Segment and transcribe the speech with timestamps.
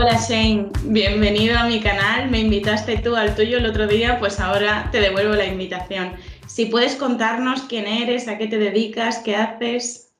[0.00, 2.30] Hola Shane, bienvenido a mi canal.
[2.30, 6.12] Me invitaste tú al tuyo el otro día, pues ahora te devuelvo la invitación.
[6.46, 10.12] Si puedes contarnos quién eres, a qué te dedicas, qué haces.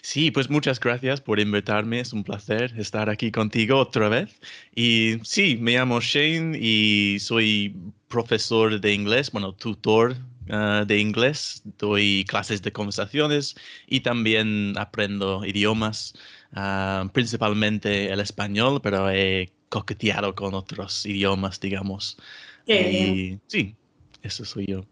[0.00, 2.00] Sí, pues muchas gracias por invitarme.
[2.00, 4.34] Es un placer estar aquí contigo otra vez.
[4.74, 7.76] Y sí, me llamo Shane y soy
[8.08, 10.16] profesor de inglés, bueno, tutor
[10.48, 11.60] ah, de inglés.
[11.76, 13.56] Doy clases de conversaciones
[13.88, 16.14] y también aprendo idiomas,
[16.54, 22.16] ah, principalmente el español, pero he coqueteado con otros idiomas, digamos.
[22.66, 23.74] Qué Sí,
[24.22, 24.84] eso soy yo.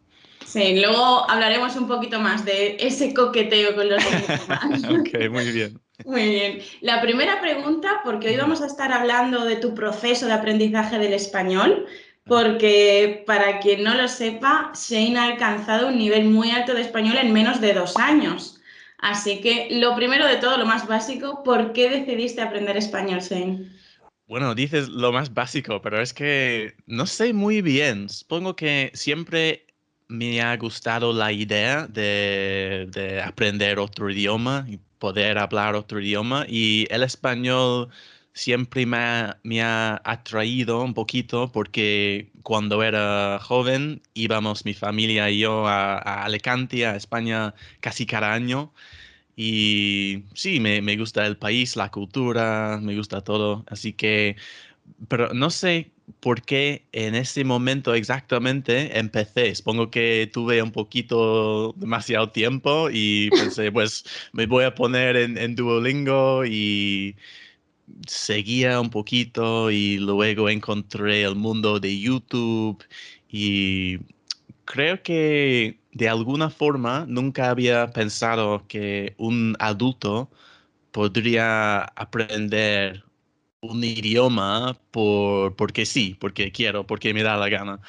[0.45, 4.85] Sí, luego hablaremos un poquito más de ese coqueteo con los idiomas.
[4.91, 5.81] ok, muy bien.
[6.05, 6.59] Muy bien.
[6.83, 11.15] La primera pregunta, porque hoy vamos a estar hablando de tu proceso de aprendizaje del
[11.15, 11.87] español,
[12.25, 17.17] porque para quien no lo sepa, Shane ha alcanzado un nivel muy alto de español
[17.19, 18.56] en menos de dos años.
[18.99, 23.69] Así que lo primero de todo, lo más básico, ¿por qué decidiste aprender español, Shane?
[24.27, 28.09] Bueno, dices lo más básico, pero es que no sé muy bien.
[28.09, 29.67] Supongo que siempre
[30.09, 36.87] me ha gustado la idea de, aprender otro idioma y poder hablar otro idioma y
[36.91, 37.89] el español
[38.37, 45.67] siempre me ha, atraído un poquito porque cuando era joven íbamos mi familia y yo
[45.67, 48.73] a, Alicante, a España casi cada año
[49.37, 54.37] y sí, me, me gusta el país, la cultura, me gusta todo, así que,
[55.09, 55.91] pero no sé
[56.21, 59.55] por qué en ese momento exactamente empecé.
[59.55, 65.55] Supongo que tuve un poquito demasiado tiempo y pensé, pues me voy a poner en,
[65.57, 67.17] Duolingo y
[68.07, 72.85] seguía un poquito y luego encontré el mundo de YouTube
[73.29, 73.99] y
[74.65, 80.31] creo que de alguna forma nunca había pensado que un adulto
[80.93, 83.05] podría aprender
[83.61, 87.81] un idioma por, porque sí, porque quiero, porque me da la gana.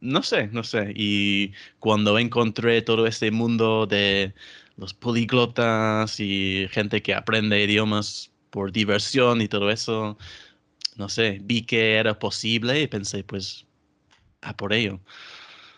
[0.00, 0.92] no sé, no sé.
[0.96, 4.34] Y cuando encontré todo ese mundo de
[4.80, 10.16] los políglotas y gente que aprende idiomas por diversión y todo eso,
[10.96, 13.66] no sé, vi que era posible y pensé, pues,
[14.40, 14.98] a por ello.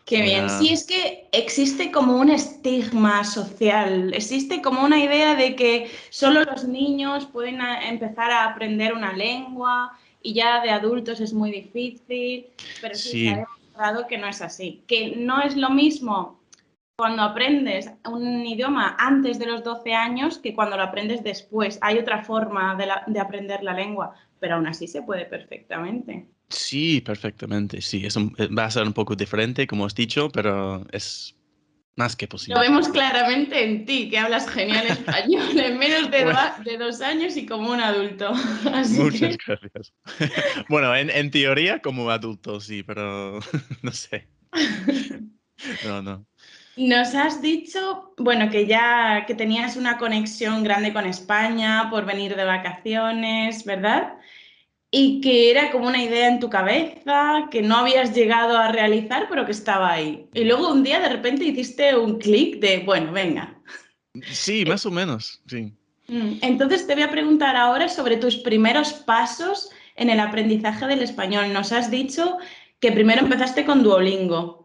[0.04, 0.48] Qué bien.
[0.50, 6.44] Sí, es que existe como un estigma social, existe como una idea de que solo
[6.44, 12.46] los niños pueden empezar a aprender una lengua y ya de adultos es muy difícil,
[12.80, 16.41] pero sí, se ha demostrado que no es así, que no es lo mismo
[16.96, 21.78] cuando aprendes un idioma antes de los 12 años que cuando lo aprendes después.
[21.80, 26.28] Hay otra forma de, de aprender la lengua, pero aún así se puede perfectamente.
[26.52, 28.04] Sí, perfectamente, sí.
[28.04, 31.34] Es eh, va a ser un poco diferente, como has dicho, pero es
[31.96, 32.54] más que posible.
[32.54, 37.46] Lo vemos claramente en ti, que hablas genial español en menos de, dos años y
[37.46, 38.32] como un adulto.
[38.90, 39.92] muchas gracias.
[40.68, 43.40] bueno, en, en, teoría como adulto, sí, pero
[43.82, 44.28] no sé.
[45.84, 46.26] No, no.
[46.76, 52.34] Nos has dicho, bueno, que ya que tenías una conexión grande con España por venir
[52.34, 54.14] de vacaciones, ¿verdad?
[54.94, 59.26] y que era como una idea en tu cabeza que no habías llegado a realizar,
[59.28, 60.28] pero que estaba ahí.
[60.34, 63.58] Y luego un día de repente hiciste un clic de, bueno, venga.
[64.30, 65.72] Sí, más o menos, sí.
[66.08, 71.00] Mm, entonces te voy a preguntar ahora sobre tus primeros pasos en el aprendizaje del
[71.00, 71.54] español.
[71.54, 72.36] Nos has dicho
[72.78, 74.61] que primero empezaste con Duolingo.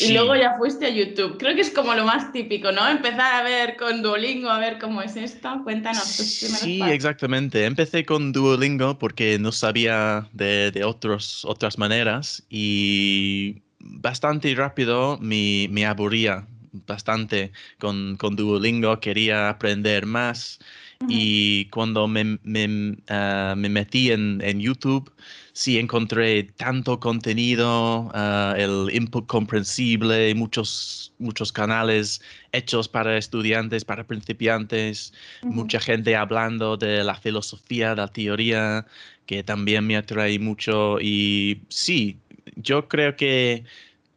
[0.00, 1.38] Y luego ya fuiste a YouTube.
[1.38, 2.88] Creo que es como lo más típico, ¿no?
[2.88, 5.60] Empezar a ver con Duolingo, a ver cómo es esto.
[5.62, 6.02] Cuéntanos.
[6.02, 7.64] sí, exactamente.
[7.64, 15.68] Empecé con Duolingo porque no sabía de, de otros, otras maneras y bastante rápido me,
[15.70, 16.44] me aburría
[16.86, 18.98] bastante con, con Duolingo.
[18.98, 20.58] Quería aprender más.
[21.06, 25.12] Y cuando me, me, ah, me metí en, en YouTube,
[25.52, 32.20] sí encontré tanto contenido, ah, el input comprensible, muchos, muchos canales
[32.50, 35.12] hechos para estudiantes, para principiantes,
[35.42, 38.84] mucha gente hablando de la filosofía, la teoría,
[39.26, 40.98] que también me atrae mucho.
[41.00, 42.18] Y sí,
[42.56, 43.64] yo creo que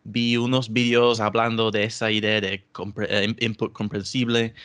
[0.04, 2.64] vi unos vídeos hablando de esa idea de
[3.08, 4.56] eh, input comprensible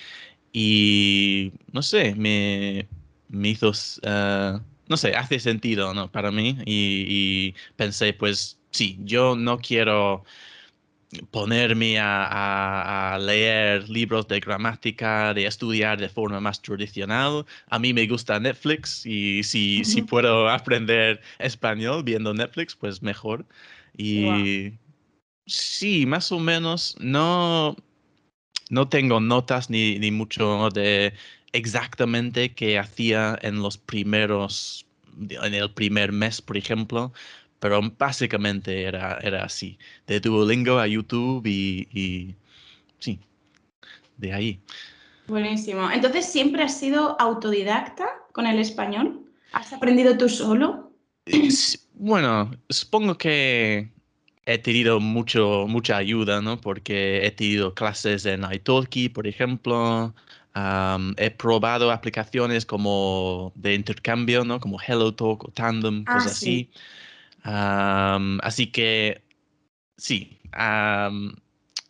[0.58, 2.88] y no sé, me,
[3.28, 3.72] me hizo...
[4.04, 4.58] Ah,
[4.88, 6.10] no sé, hace sentido, ¿no?
[6.10, 6.56] Para mí.
[6.64, 10.24] Y, pensé, pues sí, yo no quiero
[11.30, 17.44] ponerme a, leer libros de gramática, de estudiar de forma más tradicional.
[17.68, 23.44] A mí me gusta Netflix y si, si puedo aprender español viendo Netflix, pues mejor.
[23.94, 24.72] Y
[25.44, 27.76] sí, más o menos, no,
[28.70, 31.14] no tengo notas ni, ni mucho de
[31.52, 34.86] exactamente qué hacía en los primeros
[35.30, 37.12] en el primer mes, por ejemplo,
[37.58, 42.34] pero básicamente era, era así, de Duolingo a YouTube y, y
[42.98, 43.18] sí,
[44.18, 44.60] de ahí.
[45.26, 45.90] Buenísimo.
[45.90, 49.22] Entonces, ¿siempre has sido autodidacta con el español?
[49.52, 50.92] ¿Has aprendido tú solo?
[51.94, 53.90] Bueno, supongo que
[54.46, 56.60] he tenido mucho, mucha ayuda, ¿no?
[56.60, 60.14] Porque he tenido clases en Italki, por ejemplo.
[61.16, 64.60] he probado aplicaciones como de intercambio, ¿no?
[64.60, 66.70] Como HelloTalk o Tandem, ah, cosas así.
[67.42, 69.22] así que
[69.96, 70.38] sí,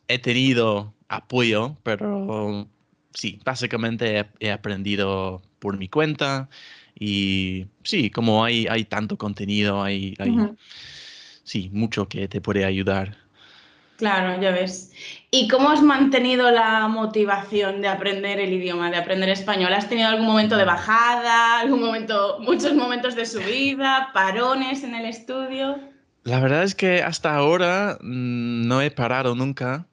[0.09, 2.67] he tenido apoyo, pero
[3.13, 6.49] sí, básicamente he, aprendido por mi cuenta
[6.99, 10.15] y sí, como hay, hay tanto contenido, hay,
[11.47, 13.17] sí, mucho que te puede ayudar.
[13.97, 14.93] Claro, ya ves.
[15.31, 19.73] ¿Y cómo has mantenido la motivación de aprender el idioma, de aprender español?
[19.73, 25.07] ¿Has tenido algún momento de bajada, algún momento, muchos momentos de subida, parones en el
[25.07, 25.79] estudio?
[26.25, 29.87] La verdad es que hasta ahora mm, no he parado nunca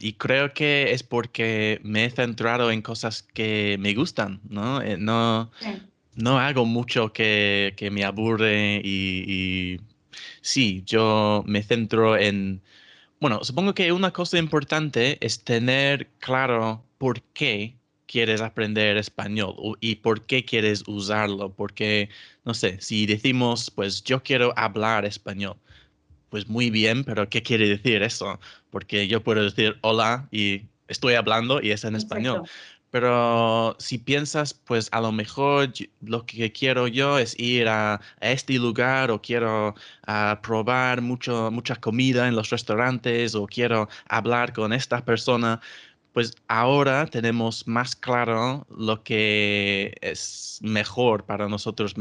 [0.00, 4.80] y creo que es porque me he centrado en cosas que me gustan, ¿no?
[4.80, 5.50] Eh, no,
[6.14, 9.80] no hago mucho que, que me aburre y,
[10.48, 12.62] sí, yo me centro en...
[13.20, 19.96] Bueno, supongo que una cosa importante es tener claro por qué quieres aprender español y
[19.96, 21.52] por qué quieres usarlo.
[21.52, 22.08] Porque,
[22.44, 25.56] no sé, si decimos, pues yo quiero hablar español,
[26.30, 28.40] pues muy bien, pero ¿qué quiere decir eso?
[28.70, 32.42] Porque yo puedo decir hola y estoy hablando y es en español.
[32.90, 38.54] Pero si piensas, pues a lo mejor lo que quiero yo es ir a, este
[38.54, 39.74] lugar o quiero
[40.06, 45.60] ah, probar mucho, mucha comida en los restaurantes o quiero hablar con esta persona,
[46.12, 51.94] pues ahora tenemos más claro lo que es mejor para nosotros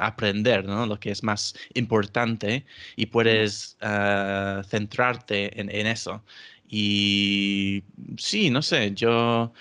[0.00, 0.86] aprender, ¿no?
[0.86, 6.22] Lo que es más importante y puedes ah, centrarte en, eso.
[6.68, 7.84] Y
[8.18, 9.52] sí, no sé, yo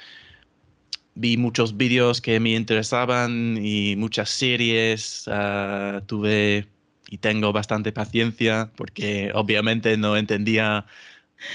[1.15, 6.67] vi muchos vídeos que me interesaban y muchas series, ah, tuve
[7.09, 10.85] y tengo bastante paciencia porque obviamente no entendía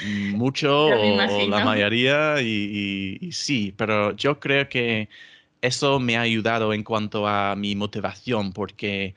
[0.04, 5.08] mucho o, la mayoría y, sí, pero yo creo que
[5.60, 9.14] eso me ha ayudado en cuanto a mi motivación porque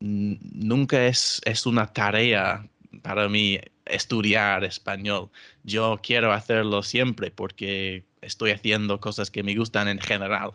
[0.00, 2.68] nunca es, es una tarea
[3.02, 5.30] para mí estudiar español.
[5.64, 10.52] Yo quiero hacerlo siempre porque estoy haciendo cosas que me gustan en general.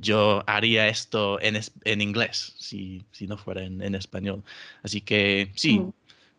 [0.00, 4.42] Yo haría esto en, en inglés si, si no fuera en, en, español.
[4.82, 5.92] Así que sí, mm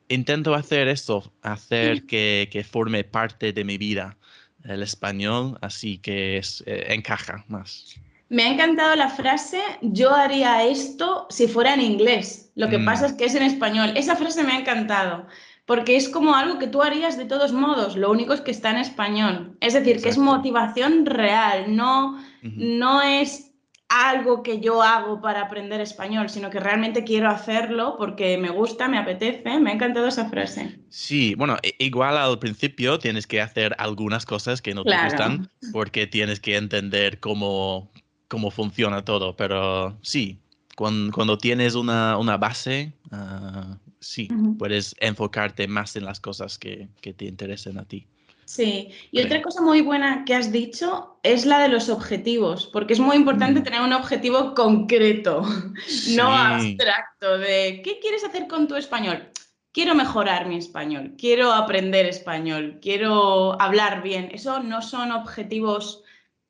[0.10, 4.18] intento hacer esto, hacer que, que, forme parte de mi vida
[4.66, 7.96] el español, así que es, eh, encaja más.
[8.28, 12.52] Me ha encantado la frase, yo haría esto si fuera en inglés.
[12.56, 12.86] Lo que mm.
[12.86, 13.94] pasa es que es en español.
[13.96, 15.26] Esa frase me ha encantado,
[15.70, 18.72] porque es como algo que tú harías de todos modos, lo único es que está
[18.72, 19.56] en español.
[19.62, 23.52] Es decir, que es motivación real, no, no es
[23.88, 28.88] algo que yo hago para aprender español, sino que realmente quiero hacerlo porque me gusta,
[28.88, 29.60] me apetece.
[29.60, 30.80] Me ha encantado esa frase.
[30.90, 36.08] Sí, bueno, igual al principio tienes que hacer algunas cosas que no te gustan porque
[36.08, 37.92] tienes que entender cómo,
[38.28, 40.40] cómo funciona todo, pero sí,
[40.76, 47.26] cuando, tienes una, base, ah, sí, puedes enfocarte más en las cosas que, que te
[47.26, 48.08] interesen a ti.
[48.50, 52.94] Sí, y otra cosa muy buena que has dicho es la de los objetivos, porque
[52.94, 55.44] es muy importante tener un objetivo concreto,
[56.16, 59.30] no abstracto, de ¿qué quieres hacer con tu español?
[59.72, 64.30] Quiero mejorar mi español, quiero aprender español, quiero hablar bien.
[64.34, 66.02] Eso no son objetivos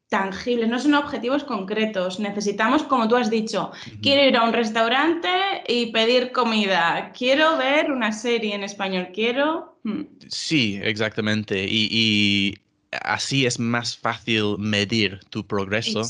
[0.10, 2.20] tangibles, no son objetivos concretos.
[2.20, 5.30] Necesitamos, como tú has dicho, quiero ir a un restaurante
[5.68, 9.80] y pedir comida, quiero ver una serie en español, quiero...
[9.84, 10.04] Hmm.
[10.28, 11.66] Sí, exactamente.
[11.70, 12.58] Y,
[13.04, 16.02] así es más fácil medir tu progreso.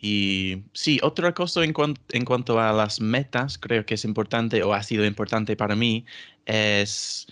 [0.00, 1.72] Y sí, otra cosa en,
[2.10, 6.04] en cuanto a las metas, creo que es importante o ha sido importante para mí,
[6.44, 7.28] es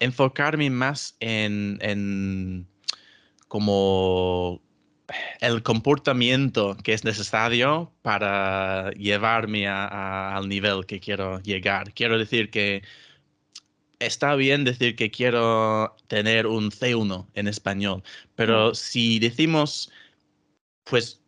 [0.00, 2.66] enfocarme más en, en
[3.46, 4.63] como
[5.40, 11.92] el comportamiento que es necesario para llevarme al nivel que quiero llegar.
[11.92, 12.82] Quiero decir que
[13.98, 18.02] está bien decir que quiero tener un C1 en español,
[18.34, 18.74] pero mm.
[18.74, 19.90] si decimos,
[20.84, 21.22] pues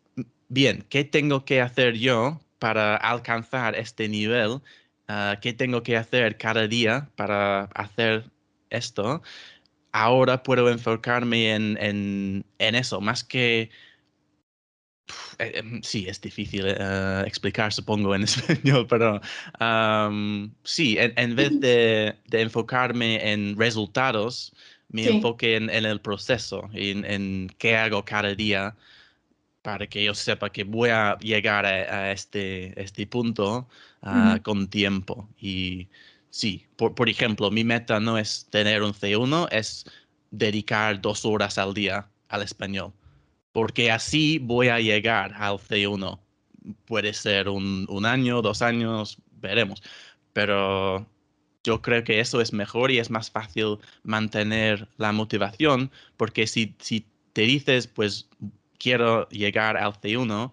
[0.49, 4.61] bien, ¿qué tengo que hacer yo para alcanzar este nivel?
[5.09, 8.31] Ah, ¿Qué tengo que hacer cada día para hacer
[8.71, 9.23] esto?
[9.97, 13.71] Ahora puedo enfocarme en, eso, más que
[15.39, 19.21] Eh, em, sí, es difícil eh, explicar, supongo, en español, pero
[20.65, 24.53] sí, en, vez de, enfocarme en resultados,
[24.89, 28.77] me enfoque en, el proceso, en, qué hago cada día
[29.63, 33.69] para que yo sepa que voy a llegar a, este, este punto
[34.03, 35.29] ah, con tiempo.
[35.41, 35.89] Y
[36.31, 39.85] sí, por, por ejemplo, mi meta no es tener un C1, es
[40.31, 42.93] dedicar dos horas al día al español
[43.57, 46.21] porque así voy a llegar al C1.
[46.85, 49.83] Puede ser un, año, dos años, veremos.
[50.35, 51.07] Pero
[51.65, 56.77] yo creo que eso es mejor y es más fácil mantener la motivación, porque si,
[56.81, 58.29] si te dices, pues
[58.79, 60.53] quiero llegar al C1,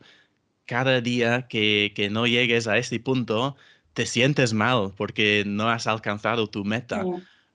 [0.66, 3.58] cada día que, que, no llegues a ese punto,
[3.94, 7.06] te sientes mal porque no has alcanzado tu meta.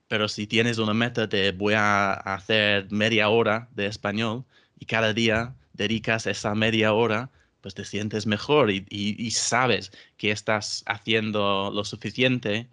[0.09, 4.45] Pero si tienes una meta de voy a hacer media hora de español,
[4.78, 7.30] y cada día dedicas esa media hora,
[7.61, 12.68] pues te sientes mejor y, sabes que estás haciendo lo suficiente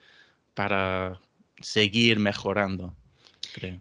[0.53, 1.19] para
[1.60, 2.95] seguir mejorando.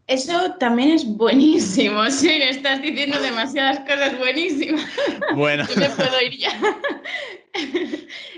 [0.06, 4.84] Eso también es buenísimo, sí, estás diciendo demasiadas cosas buenísimas.
[5.34, 5.64] Bueno.
[5.68, 6.52] Yo puedo ir ya.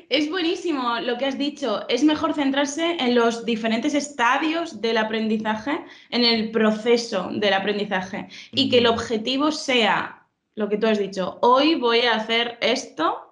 [0.08, 1.86] es buenísimo lo que has dicho.
[1.88, 5.78] Es mejor centrarse en los diferentes estadios del aprendizaje,
[6.10, 11.38] en el proceso del aprendizaje y que el objetivo sea lo que tú has dicho.
[11.42, 13.22] Hoy voy a hacer esto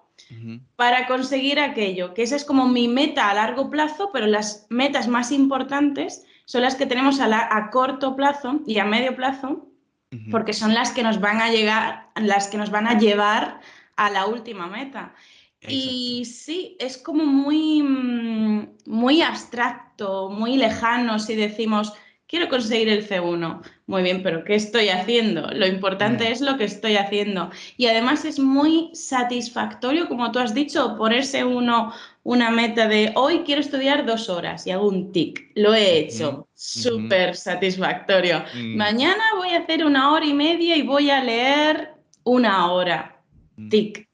[0.75, 5.07] para conseguir aquello, que esa es como mi meta a largo plazo, pero las metas
[5.07, 9.67] más importantes son las que tenemos a, corto plazo y a medio plazo,
[10.31, 13.59] porque son las que nos van a llegar, las que nos van a llevar
[13.97, 15.13] a la última meta.
[15.67, 21.93] Y sí, es como muy, mm, muy abstracto, muy lejano si decimos,
[22.27, 23.61] quiero conseguir el C1.
[23.87, 25.47] Muy bien, pero ¿qué estoy haciendo?
[25.51, 27.49] Lo importante es lo que estoy haciendo.
[27.77, 31.93] Y además es muy satisfactorio, como tú has dicho, ponerse uno
[32.25, 35.51] una meta de hoy quiero estudiar dos horas y hago un tic.
[35.53, 36.49] Lo he hecho.
[36.55, 38.43] Súper satisfactorio.
[38.55, 38.75] Mm.
[38.75, 43.21] Mañana voy a hacer una hora y media y voy a leer una hora.
[43.69, 44.09] Tic.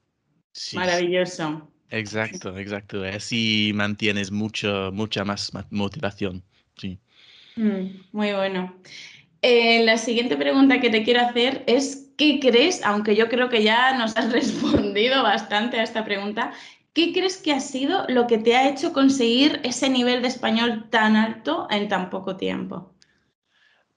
[0.74, 1.72] Maravilloso.
[1.88, 3.02] Exacto, exacto.
[3.02, 6.44] Así mantienes mucho, mucha más motivación.
[6.76, 6.98] Sí.
[7.56, 8.76] Mm, muy bueno.
[9.40, 12.84] Eh, la siguiente pregunta que te quiero hacer es, ¿qué crees?
[12.84, 16.52] Aunque yo creo que ya nos has respondido bastante a esta pregunta,
[16.92, 20.88] ¿qué crees que ha sido lo que te ha hecho conseguir ese nivel de español
[20.90, 22.94] tan alto en tan poco tiempo?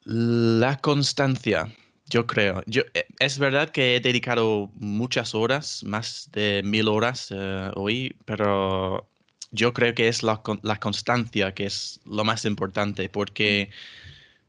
[0.06, 1.68] La constancia.
[2.08, 2.62] Yo creo.
[2.68, 8.16] Yo, eh, es verdad que he dedicado muchas horas, más de mil horas eh, hoy,
[8.26, 9.10] pero
[9.52, 13.72] yo creo que es la, la, constancia que es lo más importante, porque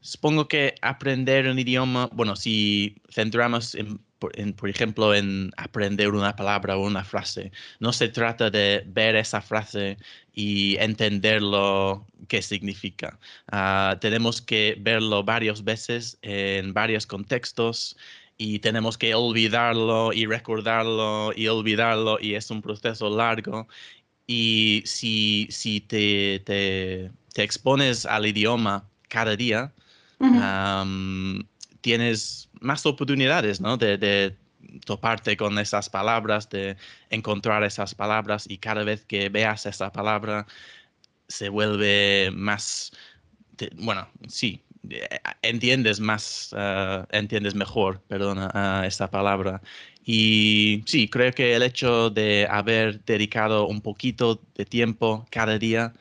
[0.01, 6.77] supongo que aprender un idioma, bueno, si centramos en por, ejemplo, en aprender una palabra
[6.77, 7.51] o una frase.
[7.79, 9.97] No se trata de ver esa frase
[10.33, 13.19] y entender lo que significa.
[13.51, 17.97] Ah, tenemos que verlo varias veces en varios contextos
[18.37, 23.67] y tenemos que olvidarlo y recordarlo y olvidarlo y es un proceso largo.
[24.27, 29.73] Y si, si te, te, expones al idioma cada día,
[31.81, 33.77] tienes más oportunidades, ¿no?
[33.77, 34.35] De,
[34.85, 36.77] toparte con esas palabras, de
[37.09, 40.47] encontrar esas palabras y cada vez que veas esa palabra
[41.27, 42.91] se vuelve más,
[43.77, 45.07] bueno, sí, eh,
[45.41, 49.61] entiendes más, ah, entiendes mejor, perdona, uh, esta palabra.
[50.05, 55.93] Y sí, creo que el hecho de haber dedicado un poquito de tiempo cada día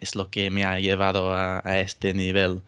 [0.00, 2.62] es lo que me ha llevado a este nivel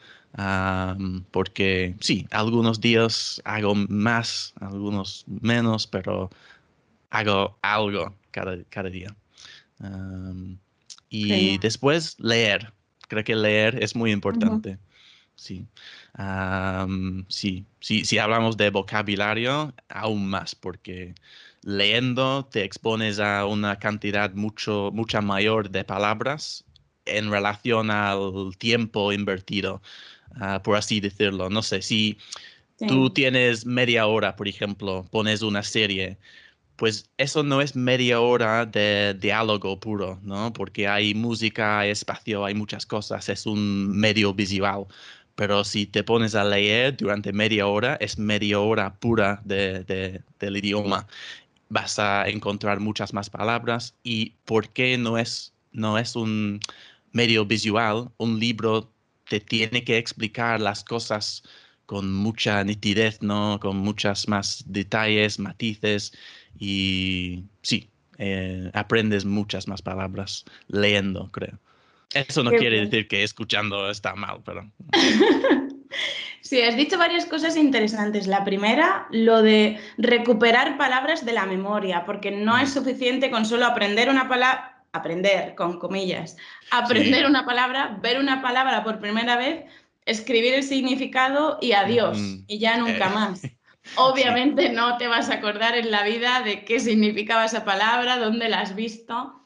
[1.30, 6.30] porque sí, algunos días hago más, algunos menos, pero
[7.10, 9.14] hago algo cada, cada día.
[11.08, 12.72] y después leer.
[13.08, 14.78] Creo que leer es muy importante.
[15.36, 15.66] Sí.
[17.28, 17.64] sí.
[17.80, 18.04] sí.
[18.04, 21.14] Si hablamos de vocabulario, aún más, porque
[21.62, 26.64] leyendo te expones a una cantidad mucho, mucha mayor de palabras
[27.06, 29.80] en relación al tiempo invertido.
[30.34, 31.48] Ah, por así decirlo.
[31.50, 32.18] No sé, si
[32.88, 36.18] tú tienes media hora, por ejemplo, pones una serie,
[36.76, 40.52] pues eso no es media hora de diálogo puro, ¿no?
[40.52, 44.86] Porque hay música, hay espacio, hay muchas cosas, es un medio visual.
[45.36, 50.56] Pero si te pones a leer durante media hora, es media hora pura de, del
[50.56, 51.06] idioma.
[51.68, 53.94] Vas a encontrar muchas más palabras.
[54.02, 56.60] ¿Y por qué no es, no es un
[57.12, 58.10] medio visual?
[58.18, 58.90] Un libro
[59.28, 61.42] te tiene que explicar las cosas
[61.86, 63.58] con mucha nitidez, ¿no?
[63.60, 66.12] Con muchas más detalles, matices.
[66.58, 71.58] y sí, eh, aprendes muchas más palabras leyendo, creo.
[72.14, 74.70] Eso no quiere decir que escuchando está mal, pero...
[76.42, 78.28] Sí, has dicho varias cosas interesantes.
[78.28, 83.66] La primera, lo de recuperar palabras de la memoria, porque no es suficiente con solo
[83.66, 86.36] aprender una palabra, aprender con comillas,
[86.70, 89.64] aprender una palabra, ver una palabra por primera vez,
[90.04, 93.14] escribir el significado y adiós, y ya nunca eh.
[93.14, 93.42] más.
[93.96, 98.48] Obviamente no te vas a acordar en la vida de qué significaba esa palabra, dónde
[98.48, 99.42] la has visto.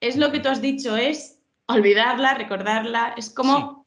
[0.00, 3.86] Es lo que tú has dicho, es olvidarla, recordarla, es como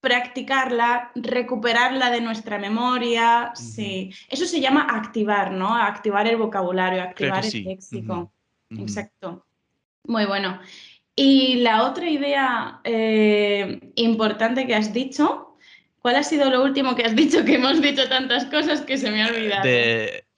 [0.00, 3.52] practicarla, recuperarla de nuestra memoria.
[3.54, 5.74] Sí, eso se llama activar, ¿no?
[5.74, 8.32] Activar el vocabulario, activar el léxico.
[8.70, 9.46] Exacto.
[10.04, 10.60] Muy bueno.
[11.16, 15.54] Y la otra idea eh, importante que has dicho
[16.04, 17.42] ¿Cuál ha sido lo último que has dicho?
[17.46, 19.66] Que hemos dicho tantas cosas que se me ha olvidado.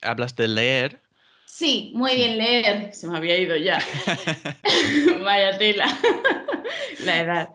[0.01, 1.01] ¿Hablas de leer?
[1.45, 2.93] Sí, muy bien, leer.
[2.93, 3.83] Se me había ido ya.
[5.25, 5.87] Vaya tela.
[7.03, 7.49] la edad.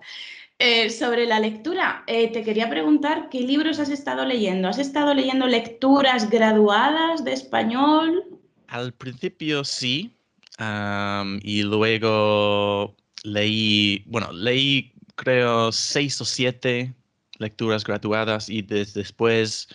[0.59, 4.69] Eh, sobre la lectura, eh, te quería preguntar qué libros has estado leyendo.
[4.69, 8.25] ¿Has estado leyendo lecturas graduadas de español?
[8.67, 10.15] Al principio sí,
[10.59, 16.95] y luego leí, bueno, leí creo seis o siete
[17.39, 19.69] lecturas graduadas y después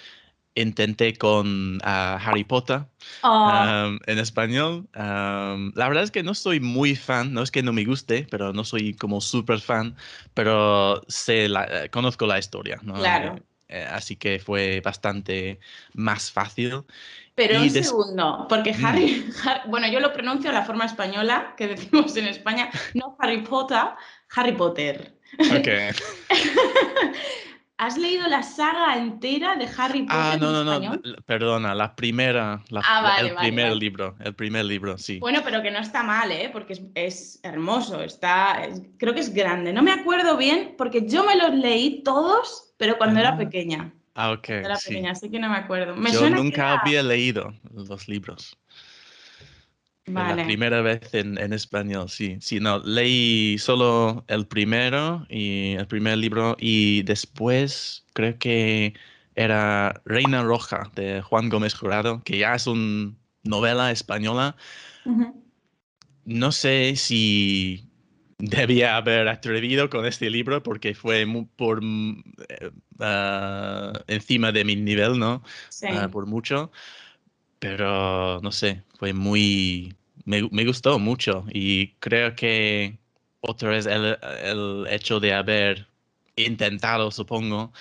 [0.56, 2.86] intenté con ah, Harry Potter
[3.24, 3.96] ah.
[4.08, 4.88] en español.
[4.94, 8.54] la verdad es que no soy muy fan, no es que no me guste, pero
[8.54, 9.96] no soy como súper fan,
[10.34, 12.80] pero sé la, eh, conozco la historia.
[12.80, 13.40] Claro.
[13.70, 15.60] Eh, así que fue bastante
[15.94, 16.84] más fácil.
[17.38, 18.86] Pero un segundo, porque mm.
[18.86, 19.32] Harry,
[19.68, 23.90] bueno, yo lo pronuncio de la forma española que decimos en España, no Harry Potter,
[24.36, 25.14] Harry Potter.
[25.40, 25.68] Ok.
[27.78, 30.18] ¿Has leído la saga entera de Harry Potter?
[30.20, 35.20] Ah, no, no, no, perdona, la primera, ah, el primer libro, el primer libro, sí.
[35.20, 36.50] Bueno, pero que no está mal, ¿eh?
[36.52, 39.74] Porque es, hermoso, está, creo que es grande.
[39.74, 43.38] No me acuerdo bien porque yo me los leí todos, pero cuando era ah.
[43.38, 43.94] pequeña.
[44.20, 44.50] Ah, ok.
[44.50, 45.96] Era pequeña, así que no me acuerdo.
[46.12, 48.58] yo nunca había leído los libros.
[50.08, 52.38] La primera vez en, español, sí.
[52.42, 58.96] Sí, no, leí solo el primero y el primer libro y después creo que
[59.36, 64.56] era Reina Roja de Juan Gómez Jurado, que ya es una novela española.
[66.26, 67.87] No sé si
[68.40, 75.20] debía haber atrevido con este libro porque fue por eh, ah, encima de mi nivel,
[75.20, 75.44] ¿no?
[75.70, 75.88] Sí.
[75.92, 76.72] Ah, por mucho.
[77.60, 79.96] Pero no sé, fue muy
[80.28, 83.00] me, gustó mucho y creo que
[83.42, 85.88] otra vez el, hecho de haber
[86.36, 87.72] intentado, supongo,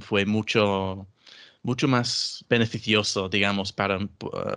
[0.00, 1.06] fue mucho,
[1.66, 3.98] mucho más beneficioso, digamos, para,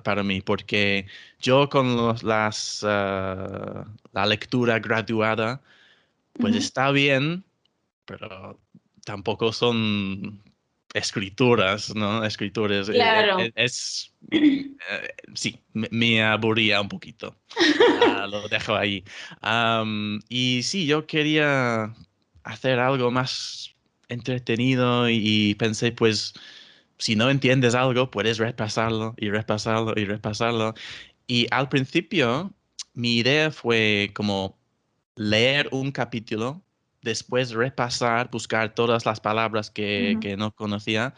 [0.03, 1.07] para mí, porque
[1.41, 5.59] yo con las, ah, la lectura graduada,
[6.33, 7.43] pues está bien,
[8.05, 8.59] pero
[9.05, 10.39] tampoco son
[10.93, 12.23] escrituras, ¿no?
[12.23, 12.89] Escritores.
[12.89, 13.39] Eh, claro.
[13.39, 14.69] Eh, es, eh,
[15.33, 17.35] sí, me, aburría un poquito.
[18.29, 19.03] Lo dejo ahí.
[20.29, 21.91] y sí, yo quería
[22.43, 23.73] hacer algo más
[24.09, 26.33] entretenido y, pensé, pues,
[26.99, 30.75] si no entiendes algo, puedes repasarlo y repasarlo y repasarlo.
[31.27, 32.53] Y al principio,
[32.93, 34.59] mi idea fue como
[35.15, 36.61] leer un capítulo
[37.01, 41.13] después repasar, buscar todas las palabras que, no conocía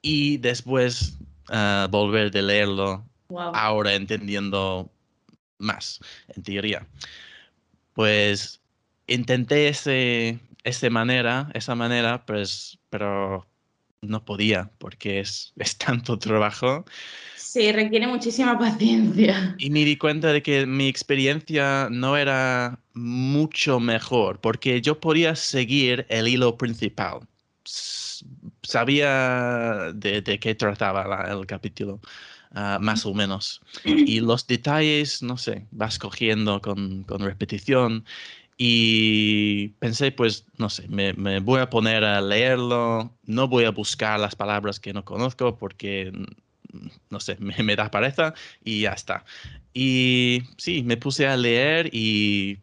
[0.00, 1.18] y después
[1.48, 3.04] ah, volver de leerlo
[3.36, 4.90] ahora entendiendo
[5.58, 6.86] más, en teoría.
[7.94, 8.60] Pues
[9.08, 13.49] intenté ese, ese manera, esa manera, pues, pero
[14.02, 16.84] no podía porque es, es tanto trabajo
[17.50, 19.56] Sí, requiere muchísima paciencia.
[19.58, 25.34] Y me di cuenta de que mi experiencia no era mucho mejor, porque yo podía
[25.34, 27.26] seguir el hilo principal.
[28.62, 32.00] Sabía de, qué trataba el capítulo,
[32.52, 33.60] ah, más o menos.
[33.84, 38.04] Y los detalles, no sé, vas cogiendo con, repetición.
[38.62, 43.70] Y pensé, pues, no sé, me, me, voy a poner a leerlo, no voy a
[43.70, 46.12] buscar las palabras que no conozco porque
[47.08, 49.24] no sé, me, da pereza y ya está.
[49.72, 52.58] Y sí, me puse a leer y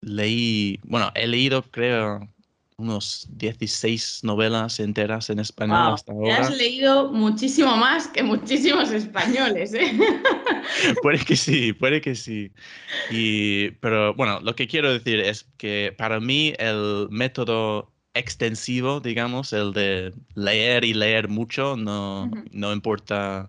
[0.00, 2.28] leí, bueno, he leído creo
[2.80, 6.38] unos 16 novelas enteras en español hasta ahora.
[6.38, 9.92] Has leído muchísimo más que muchísimos españoles, ¿eh?
[11.02, 12.50] puede que sí, puede que sí.
[13.10, 19.52] Y, pero bueno, lo que quiero decir es que para mí el método extensivo, digamos,
[19.52, 23.48] el de leer y leer mucho, no, no importa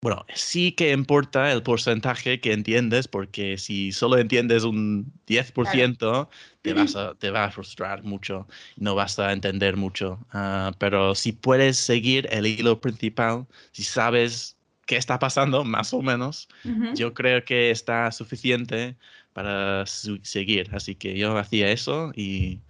[0.00, 6.28] Bueno, sí que importa el porcentaje que entiendes, porque si solo entiendes un 10%,
[6.62, 10.24] te, vas a, te va a frustrar mucho, no vas a entender mucho.
[10.32, 14.56] Ah, pero si puedes seguir el hilo principal, si sabes
[14.86, 16.48] qué está pasando, más o menos,
[16.94, 18.96] yo creo que está suficiente
[19.32, 20.70] para seguir.
[20.72, 22.60] Así que yo hacía eso y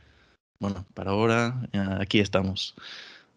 [0.61, 2.75] bueno, para ahora ah, aquí estamos.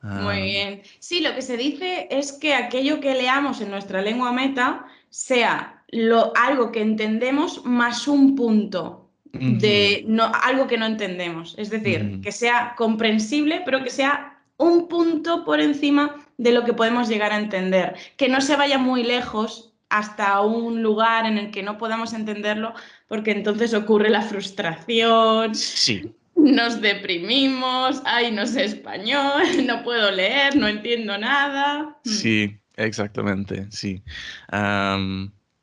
[0.01, 0.43] Muy ah.
[0.43, 0.81] bien.
[0.99, 5.83] Sí, lo que se dice es que aquello que leamos en nuestra lengua meta sea
[5.89, 11.55] lo, algo que entendemos más un punto de no, algo que no entendemos.
[11.57, 16.73] Es decir, que sea comprensible, pero que sea un punto por encima de lo que
[16.73, 17.95] podemos llegar a entender.
[18.17, 22.73] Que no se vaya muy lejos hasta un lugar en el que no podamos entenderlo,
[23.07, 25.55] porque entonces ocurre la frustración.
[25.55, 31.97] Sí nos deprimimos, ay, no sé español, no puedo leer, no entiendo nada.
[32.03, 32.09] Mm.
[32.09, 34.03] Sí, exactamente, sí.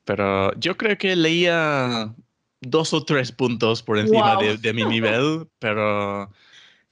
[0.05, 2.15] pero yo creo que leía
[2.61, 6.33] dos o tres puntos por encima de, mi nivel, pero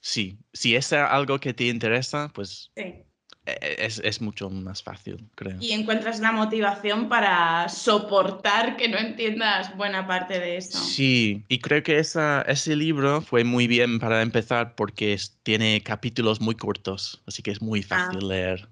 [0.01, 3.06] sí, si es algo que te interesa, pues e-,
[3.47, 5.57] es, mucho más fácil, creo.
[5.61, 10.79] Y encuentras la motivación para soportar que no entiendas buena parte de eso.
[10.79, 16.41] Sí, y creo que esa, ese libro fue muy bien para empezar porque tiene capítulos
[16.41, 17.87] muy cortos, así que es muy ah.
[17.89, 18.69] fácil leer.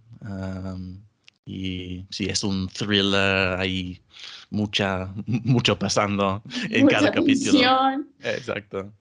[1.46, 4.00] y sí, es un thriller, hay
[4.50, 7.60] mucha, mucho pasando en cada capítulo.
[8.22, 8.92] Exacto.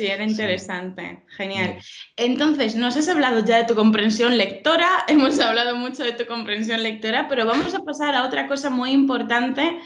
[0.00, 1.22] Sí, era interesante.
[1.36, 1.76] Genial.
[2.16, 6.82] Entonces, nos has hablado ya de tu comprensión lectora, hemos hablado mucho de tu comprensión
[6.82, 9.78] lectora, pero vamos a pasar a otra cosa muy importante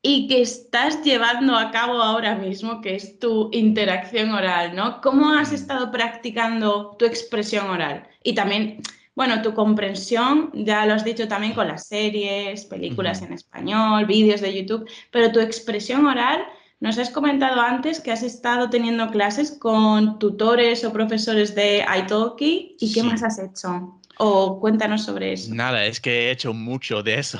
[0.00, 5.02] y que estás llevando a cabo ahora mismo, que es tu interacción oral, ¿no?
[5.02, 8.08] ¿Cómo has estado practicando tu expresión oral?
[8.24, 8.80] Y también,
[9.14, 14.40] bueno, tu comprensión, ya lo has dicho también con las series, películas en español, vídeos
[14.40, 16.46] de YouTube, pero tu expresión oral
[16.80, 22.76] nos has comentado antes que has estado teniendo clases con tutores o profesores de Italki.
[22.80, 24.00] ¿Y qué más has hecho?
[24.16, 25.54] O cuéntanos sobre eso.
[25.54, 27.38] Nada, es que he hecho mucho de eso.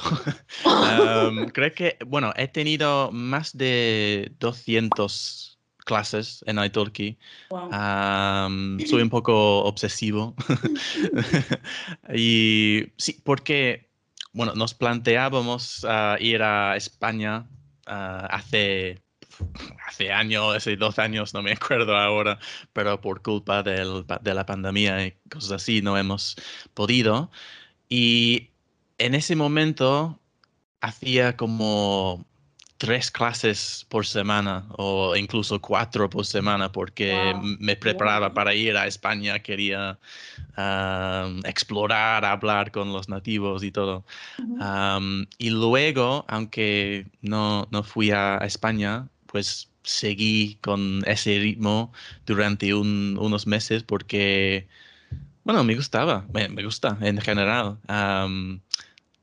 [1.55, 7.18] creo que, bueno, he tenido más de 200 clases en Italki.
[7.50, 10.35] soy un poco obsesivo.
[12.14, 13.88] y sí, porque,
[14.35, 15.87] bueno, nos planteábamos
[16.18, 17.46] ir a España
[17.87, 19.03] hace
[19.87, 22.38] hace años, hace dos años, no me acuerdo ahora,
[22.73, 26.37] pero por culpa del, de la pandemia y cosas así no hemos
[26.75, 27.31] podido.
[27.88, 28.51] Y
[28.99, 30.21] en ese momento
[30.81, 32.25] hacía como
[32.81, 38.87] tres clases por semana o incluso cuatro por semana porque me preparaba para ir a
[38.87, 39.99] España, quería
[41.45, 44.07] explorar, hablar con los nativos y todo.
[45.37, 51.93] y luego, aunque no, no fui a España, pues seguí con ese ritmo
[52.27, 54.66] durante unos meses porque,
[55.45, 57.79] bueno, me gustaba, me, gusta en general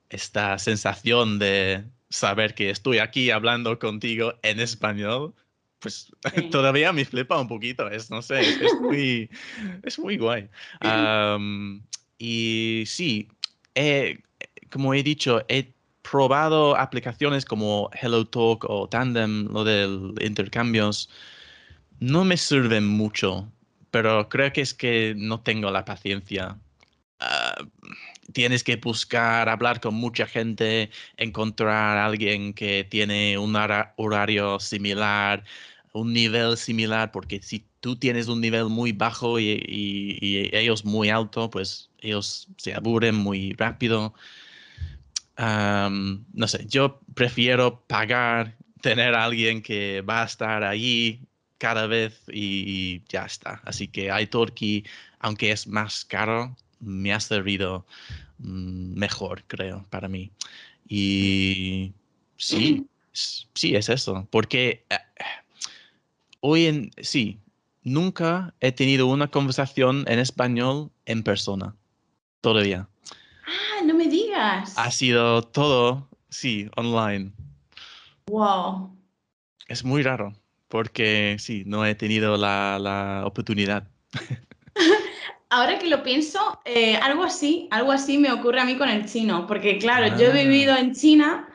[0.10, 5.34] esta sensación de saber que estoy aquí hablando contigo en español.
[5.80, 6.12] Pues
[6.52, 9.30] todavía me flipa un poquito, es, no sé, es, muy,
[9.84, 10.50] es muy guay.
[12.18, 13.28] y sí,
[14.70, 15.77] como he dicho, he
[16.10, 19.86] probado aplicaciones como HelloTalk o Tandem, lo de
[20.26, 21.10] intercambios,
[22.00, 23.52] no me sirven mucho,
[23.92, 26.58] pero creo que es que no tengo la paciencia.
[27.20, 27.56] Ah,
[28.34, 35.44] tienes que buscar, hablar con mucha gente, encontrar alguien que tiene un horario similar,
[35.94, 41.50] un nivel similar, porque si tú tienes un nivel muy bajo y ellos muy alto,
[41.50, 44.14] pues ellos se aburren muy rápido
[45.38, 51.22] no sé, yo prefiero pagar, tener a alguien que va a estar ahí
[51.58, 53.62] cada vez y, ya está.
[53.66, 54.84] Así que iTalki,
[55.20, 57.86] aunque es más caro, me ha servido
[58.40, 60.32] mm, mejor, creo, para mí.
[60.88, 61.94] Y
[62.38, 64.28] sí, sí, es eso.
[64.32, 64.98] Porque eh,
[66.40, 67.40] hoy en, sí,
[67.84, 71.76] nunca he tenido una conversación en español en persona,
[72.42, 72.88] todavía.
[74.08, 74.74] No me digas.
[74.78, 77.34] Ha sido todo, sí, online.
[78.28, 78.96] Wow.
[79.68, 80.34] Es muy raro,
[80.70, 83.88] porque sí, no he tenido la, oportunidad.
[85.50, 89.06] Ahora que lo pienso, eh, algo así, algo así me ocurre a mí con el
[89.06, 90.80] chino, porque claro, yo he vivido ah.
[90.80, 91.50] en China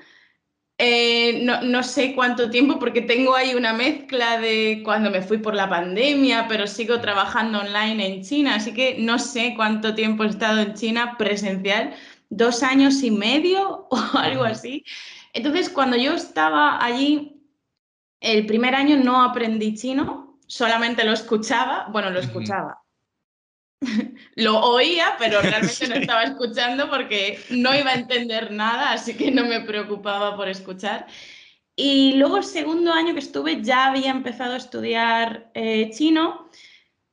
[0.85, 5.55] eh, no, sé cuánto tiempo, porque tengo ahí una mezcla de cuando me fui por
[5.55, 10.27] la pandemia, pero sigo trabajando online en China, así que no sé cuánto tiempo he
[10.27, 11.95] estado en China presencial.
[12.33, 14.85] Dos años y medio o algo así.
[15.33, 17.41] Entonces, cuando yo estaba allí,
[18.21, 22.79] el primer año no aprendí chino, solamente lo escuchaba, bueno, lo escuchaba.
[24.37, 29.31] lo oía, pero realmente no estaba escuchando porque no iba a entender nada, así que
[29.31, 31.07] no me preocupaba por escuchar.
[31.75, 36.51] Y luego el segundo año que estuve ya había empezado a estudiar eh, chino,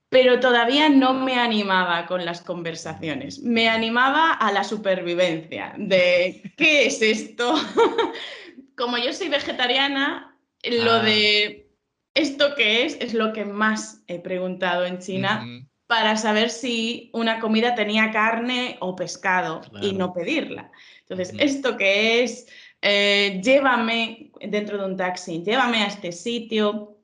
[0.09, 3.43] pero todavía no me animaba con las conversaciones.
[3.43, 7.53] Me animaba a la supervivencia, de ¿qué es esto?
[8.75, 11.03] Como yo soy vegetariana, lo ah.
[11.03, 11.69] de
[12.15, 15.45] esto qué es es lo que más he preguntado en China.
[15.85, 20.71] para saber si una comida tenía carne o pescado y no pedirla.
[21.07, 22.45] Entonces, ¿esto qué es?
[22.83, 26.98] Eh, llévame dentro de un taxi, llévame a este sitio,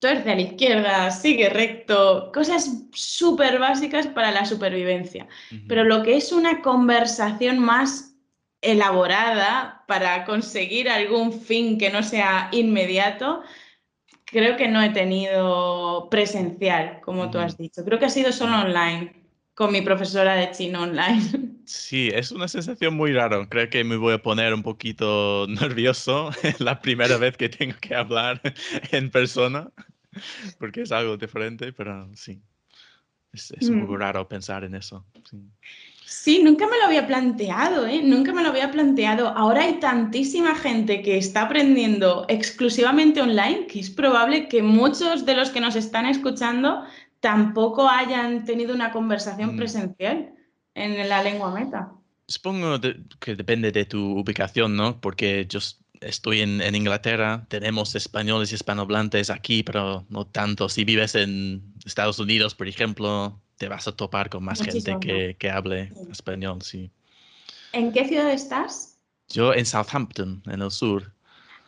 [0.00, 5.28] tuerce a la izquierda, sigue recto, cosas súper básicas para la supervivencia.
[5.68, 8.16] Pero lo que es una conversación más
[8.62, 13.42] elaborada para conseguir algún fin que no sea inmediato,
[14.24, 17.84] creo que no he tenido presencial, como tú has dicho.
[17.84, 19.12] Creo que ha sido solo online
[19.54, 21.50] con mi profesora de chino online.
[21.70, 23.46] Sí, es una sensación muy rara.
[23.48, 27.94] Creo que me voy a poner un poquito nervioso la primera vez que tengo que
[27.94, 28.40] hablar
[28.90, 29.70] en persona,
[30.58, 32.40] porque es algo diferente, pero sí,
[33.32, 34.00] es, muy mm.
[34.00, 35.04] raro pensar en eso.
[36.04, 36.42] Sí.
[36.42, 38.02] nunca me lo había planteado, ¿eh?
[38.02, 39.28] Nunca me lo había planteado.
[39.28, 45.34] Ahora hay tantísima gente que está aprendiendo exclusivamente online que es probable que muchos de
[45.34, 46.84] los que nos están escuchando
[47.20, 49.56] tampoco hayan tenido una conversación mm.
[49.56, 50.34] presencial
[50.74, 51.92] en la lengua meta.
[52.26, 52.78] Supongo
[53.18, 55.00] que depende de tu ubicación, ¿no?
[55.00, 55.58] Porque yo
[56.00, 60.68] estoy en, Inglaterra, tenemos españoles y hispanohablantes aquí, pero no tanto.
[60.68, 65.36] Si vives en Estados Unidos, por ejemplo, te vas a topar con más gente que,
[65.38, 66.90] que hable español, sí.
[67.72, 68.96] ¿En qué ciudad estás?
[69.28, 71.12] Yo en Southampton, en el sur.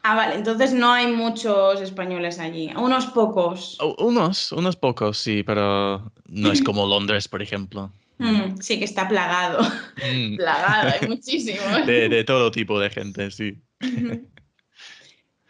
[0.04, 3.78] Ah, vale, entonces no hay muchos españoles allí, unos pocos.
[3.98, 7.92] Unos, unos pocos, sí, pero no es como Londres, por ejemplo.
[8.18, 9.64] Mm, sí, que está plagado.
[9.96, 10.36] Mm.
[10.38, 11.86] plagado, hay muchísimos.
[11.86, 13.56] De, todo tipo de gente, sí.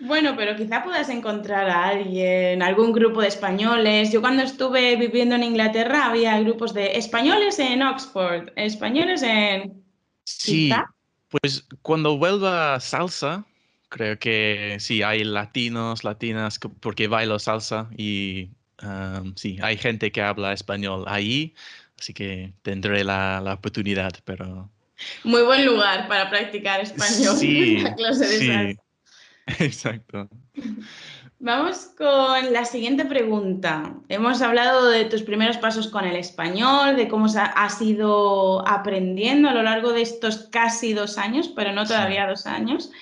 [0.05, 4.11] Bueno, pero quizá puedas encontrar a alguien, algún grupo de españoles.
[4.11, 9.85] Yo cuando estuve viviendo en Inglaterra había grupos de españoles en Oxford, españoles en...
[10.25, 10.73] Sí,
[11.29, 13.47] pues cuando vuelva salsa,
[13.91, 18.51] creo que sí, hay latinos, latinas, porque bailo salsa y
[19.37, 21.55] sí, hay gente que habla español ahí,
[22.01, 24.69] así que tendré la, oportunidad, pero...
[25.25, 27.37] Muy buen lugar para practicar español.
[27.37, 28.79] Sí, la clase de sí.
[29.65, 30.29] Exacto.
[31.45, 33.95] Vamos con la siguiente pregunta.
[34.09, 39.53] Hemos hablado de tus primeros pasos con el español, de cómo has ido aprendiendo a
[39.53, 42.93] lo largo de estos casi dos años, pero no todavía dos años.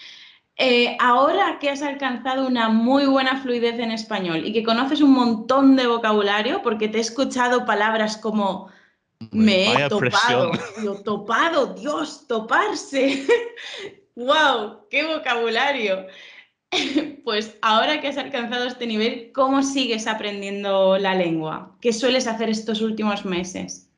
[0.57, 5.13] Eh, ahora que has alcanzado una muy buena fluidez en español y que conoces un
[5.13, 8.71] montón de vocabulario, porque te he escuchado palabras como
[9.31, 10.53] me he topado,
[11.05, 13.27] topado, Dios, toparse.
[14.15, 14.89] ¡Wow!
[14.91, 16.07] ¡Qué vocabulario!
[17.25, 21.77] Pues ahora que has alcanzado este nivel, ¿cómo sigues aprendiendo la lengua?
[21.81, 23.89] ¿Qué sueles hacer estos últimos meses?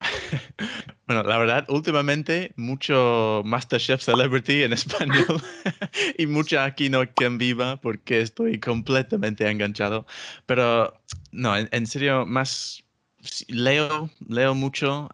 [1.06, 5.42] Bueno, la verdad, últimamente mucho Masterchef Celebrity en español
[6.16, 10.06] y mucha aquí no quien viva porque estoy completamente enganchado.
[10.46, 10.98] Pero
[11.30, 12.83] no, en, serio, más
[13.48, 15.08] leo, leo mucho.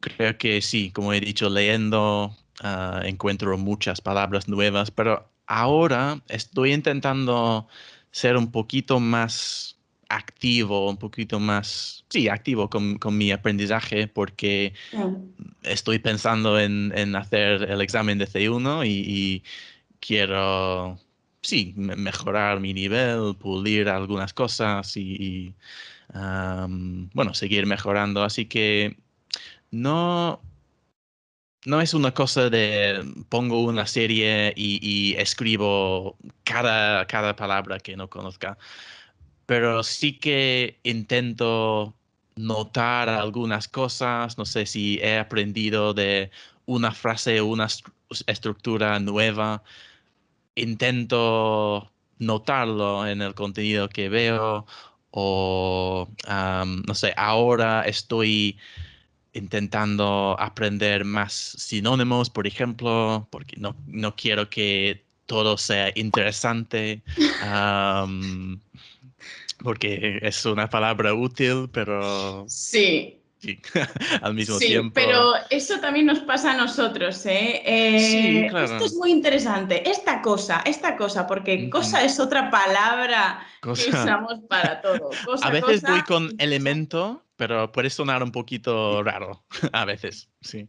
[0.00, 6.72] Creo que sí, como he dicho, leyendo ah, encuentro muchas palabras nuevas, pero ahora estoy
[6.72, 7.68] intentando
[8.10, 9.76] ser un poquito más
[10.08, 14.74] activo, un poquito más, sí, activo con, mi aprendizaje porque
[15.62, 19.42] estoy pensando en, hacer el examen de C1 y,
[20.00, 20.98] quiero,
[21.42, 25.54] sí, mejorar mi nivel, pulir algunas cosas y,
[26.12, 28.22] bueno, seguir mejorando.
[28.24, 28.96] Así que
[29.70, 30.40] no,
[31.66, 38.08] no es una cosa de pongo una serie y, escribo cada, cada palabra que no
[38.08, 38.58] conozca.
[39.46, 41.94] Pero sí que intento
[42.36, 46.30] notar algunas cosas, no sé si he aprendido de
[46.66, 47.68] una frase o una
[48.26, 49.62] estructura nueva,
[50.54, 54.66] intento notarlo en el contenido que veo
[55.10, 56.08] o,
[56.86, 58.56] no sé, ahora estoy
[59.32, 67.02] intentando aprender más sinónimos, por ejemplo, porque no, no quiero que todo sea interesante.
[69.62, 72.44] porque es una palabra útil, pero...
[72.48, 73.58] Sí, sí,
[74.22, 74.94] al mismo sí, tiempo.
[74.94, 77.62] Pero eso también nos pasa a nosotros, ¿eh?
[77.98, 78.72] sí, claro.
[78.72, 79.88] Esto es muy interesante.
[79.88, 85.10] Esta cosa, esta cosa, porque cosa es otra palabra que usamos para todo.
[85.42, 90.68] a veces voy con elemento, pero puede sonar un poquito raro a veces, sí.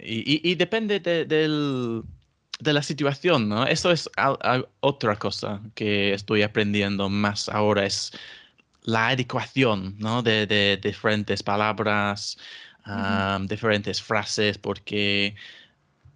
[0.00, 2.02] Y, depende del,
[2.58, 3.66] de la situación, ¿no?
[3.66, 4.10] Eso es
[4.80, 8.12] otra cosa que estoy aprendiendo más ahora, es
[8.82, 10.22] la adecuación, ¿no?
[10.22, 12.38] De, diferentes palabras,
[13.48, 15.34] diferentes frases, porque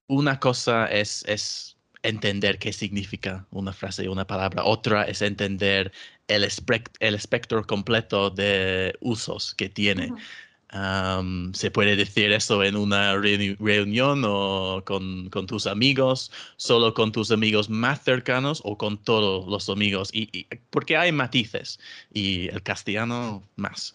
[0.07, 5.93] una cosa es, es entender qué significa una frase y una palabra, otra es entender
[6.29, 6.47] el,
[7.01, 10.13] el espectro completo de usos que tiene
[11.53, 17.71] se puede decir eso en una reunión o con, tus amigos, solo con tus amigos
[17.71, 21.79] más cercanos o con todos los amigos, y, porque hay matices
[22.13, 23.95] y el castellano más.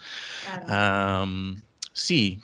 [1.91, 2.41] sí,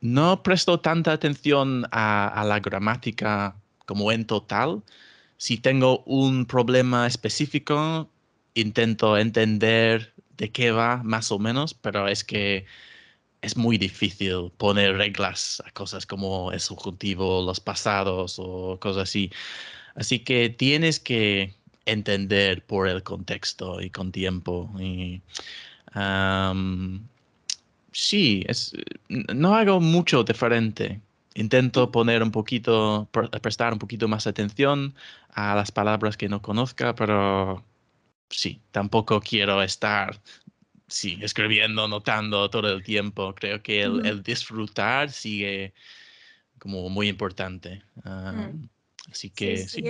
[0.00, 3.54] no presto tanta atención a, la gramática
[3.86, 4.82] como en total.
[5.36, 8.08] Si tengo un problema específico,
[8.54, 12.64] intento entender de qué va más o menos, pero es que
[13.42, 19.30] es muy difícil poner reglas a cosas como el subjuntivo, los pasados o cosas así.
[19.94, 24.70] Así que tienes que entender por el contexto y con tiempo.
[24.80, 25.20] Y,
[27.92, 28.72] sí, es,
[29.08, 31.00] no hago mucho diferente.
[31.34, 33.08] Intento poner un poquito,
[33.42, 34.94] prestar un poquito más atención
[35.34, 37.62] a las palabras que no conozca, pero
[38.30, 40.18] sí, tampoco quiero estar,
[40.86, 43.34] sí, escribiendo, notando todo el tiempo.
[43.34, 45.74] Creo que el, disfrutar sigue
[46.58, 47.82] como muy importante.
[48.04, 48.68] Mm.
[49.10, 49.82] Así que sí,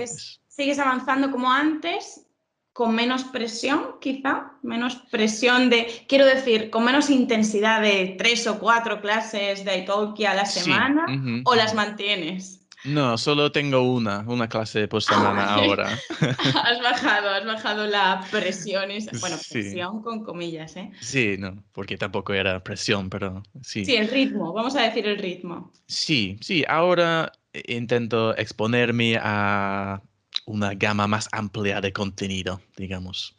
[0.47, 2.25] sigues, avanzando como antes,
[2.73, 8.57] con menos presión, quizá, menos presión de, quiero decir, con menos intensidad de tres o
[8.57, 11.05] cuatro clases de Italki a la semana,
[11.45, 12.60] o las mantienes.
[12.83, 15.99] No, solo tengo una, una clase por semana ahora.
[16.63, 18.89] has bajado, has bajado la presión,
[19.19, 20.91] bueno, presión con comillas, ¿eh?
[20.99, 23.85] Sí, no, porque tampoco era presión, pero sí.
[23.85, 25.71] Sí, el ritmo, vamos a decir el ritmo.
[25.85, 27.31] Sí, sí, ahora
[27.67, 30.01] intento exponerme a
[30.45, 33.35] una gama más amplia de contenido, digamos.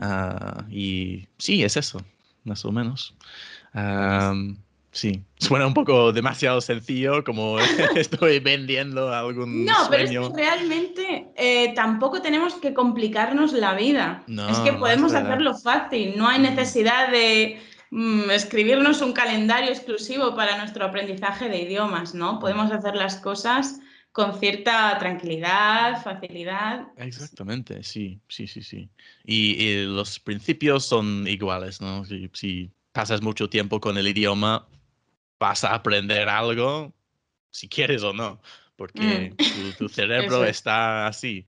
[0.00, 2.04] Ah, y sí, es eso,
[2.44, 3.14] más o menos.
[4.94, 7.58] Sí, suena un poco demasiado sencillo, como
[7.96, 14.22] estoy vendiendo algún No, pero es que realmente eh, tampoco tenemos que complicarnos la vida.
[14.50, 17.58] es que podemos hacerlo fácil, no hay necesidad de
[17.90, 22.38] mm, escribirnos un calendario exclusivo para nuestro aprendizaje de idiomas, ¿no?
[22.38, 23.80] Podemos hacer las cosas
[24.12, 26.86] con cierta tranquilidad, facilidad.
[26.98, 28.90] Exactamente, sí, sí, sí, sí.
[29.24, 32.04] Y, los principios son iguales, ¿no?
[32.04, 34.68] si pasas mucho tiempo con el idioma,
[35.42, 36.94] vas a aprender algo,
[37.50, 38.40] si quieres o no,
[38.76, 39.76] porque mm.
[39.76, 41.44] tu, cerebro está así.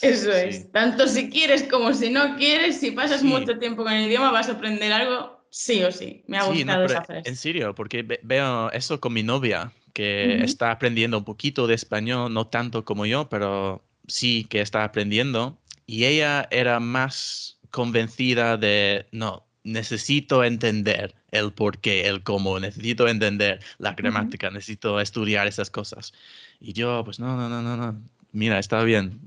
[0.00, 4.06] Eso es, tanto si quieres como si no quieres, si pasas mucho tiempo con el
[4.06, 6.24] idioma vas a aprender algo sí o sí.
[6.26, 7.28] Me ha gustado esa frase.
[7.28, 12.32] En serio, porque veo eso con mi novia, que está aprendiendo un poquito de español,
[12.32, 15.58] no tanto como yo, pero sí que está aprendiendo.
[15.86, 23.08] Y ella era más convencida de, no, necesito entender el por qué, el cómo, necesito
[23.08, 26.12] entender la gramática, necesito estudiar esas cosas.
[26.60, 28.00] Y yo, pues no, no, no, no, no,
[28.32, 29.20] mira, está bien,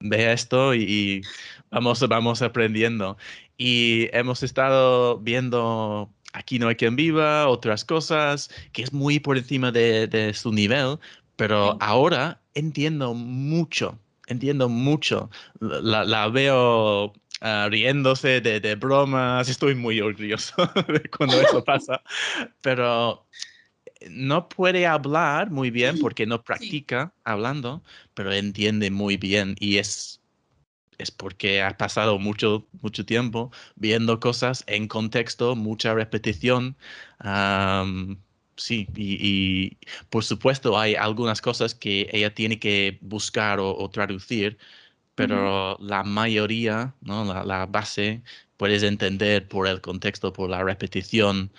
[0.00, 1.22] ve esto y,
[1.70, 3.16] vamos, vamos aprendiendo.
[3.56, 9.36] Y hemos estado viendo Aquí no hay quien viva, otras cosas, que es muy por
[9.36, 10.98] encima de, su nivel,
[11.36, 15.30] pero ahora entiendo mucho, entiendo mucho.
[15.60, 17.12] La, la veo
[17.44, 19.48] Ah, riéndose de, bromas.
[19.48, 20.54] Estoy muy orgulloso
[21.16, 22.00] cuando eso pasa.
[22.60, 23.26] Pero
[24.08, 27.82] no puede hablar muy bien porque no practica hablando,
[28.14, 30.20] pero entiende muy bien y es,
[30.98, 36.76] es porque ha pasado mucho, mucho tiempo viendo cosas en contexto, mucha repetición.
[38.54, 39.78] sí, y,
[40.10, 44.58] por supuesto hay algunas cosas que ella tiene que buscar o traducir
[45.14, 47.24] pero la mayoría, ¿no?
[47.44, 48.22] La, base,
[48.56, 51.50] puedes entender por el contexto, por la repetición.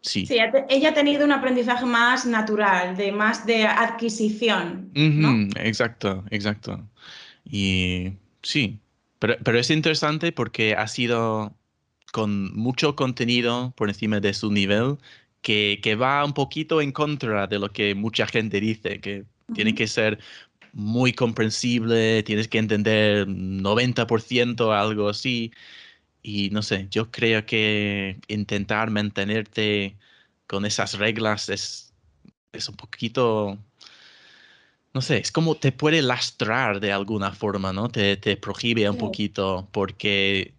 [0.00, 0.26] sí.
[0.26, 4.90] sí, ella ha tenido un aprendizaje más natural, de más de adquisición.
[5.56, 6.88] Exacto, exacto.
[7.44, 8.12] Y
[8.42, 8.80] sí,
[9.18, 11.54] pero, pero es interesante porque ha sido
[12.12, 14.98] con mucho contenido por encima de su nivel
[15.42, 19.74] que, que, va un poquito en contra de lo que mucha gente dice, que tiene
[19.74, 20.18] que ser
[20.74, 25.52] muy comprensible, tienes que entender 90% algo así.
[26.22, 29.98] y no sé, yo creo que intentar mantenerte
[30.46, 31.94] con esas reglas es,
[32.52, 33.58] es un poquito,
[34.92, 37.88] no sé, es como te puede lastrar de alguna forma, ¿no?
[37.88, 40.54] Te, te prohíbe un poquito porque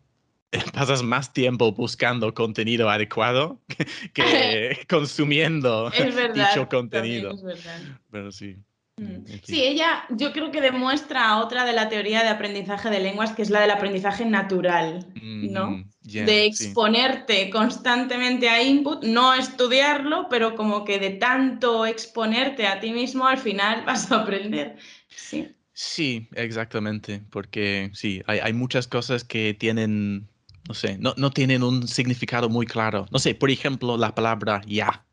[0.74, 3.62] pasas más tiempo buscando contenido adecuado
[4.14, 5.92] que, consumiendo
[6.34, 7.32] dicho contenido.
[7.32, 7.82] Es verdad.
[8.12, 8.58] Pero sí.
[8.98, 9.26] Mm.
[9.44, 13.42] Sí, ella yo creo que demuestra otra de la teoría de aprendizaje de lenguas, que
[13.42, 15.84] es la del aprendizaje natural, ¿no?
[16.02, 22.92] de exponerte constantemente a input, no estudiarlo, pero como que de tanto exponerte a ti
[22.92, 24.78] mismo, al final vas a aprender.
[25.10, 25.50] Sí.
[25.78, 30.26] Sí, exactamente, porque sí, hay, muchas cosas que tienen,
[30.70, 33.08] no sé, no, no, tienen un significado muy claro.
[33.12, 35.04] No sé, por ejemplo, la palabra ya.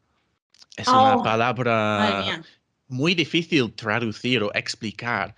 [0.76, 2.44] Es una oh, palabra
[2.92, 5.34] muy difícil traducir o explicar,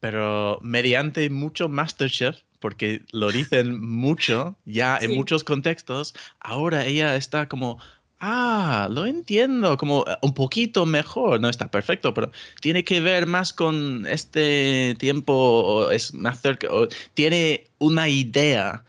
[0.00, 7.48] pero mediante mucho Masterchef, porque lo dicen mucho ya en muchos contextos, ahora ella está
[7.48, 7.78] como,
[8.20, 12.30] ah, lo entiendo, como eh, un poquito mejor, no está perfecto, pero
[12.60, 16.68] tiene que ver más con este tiempo, es más cerca,
[17.14, 18.84] tiene una idea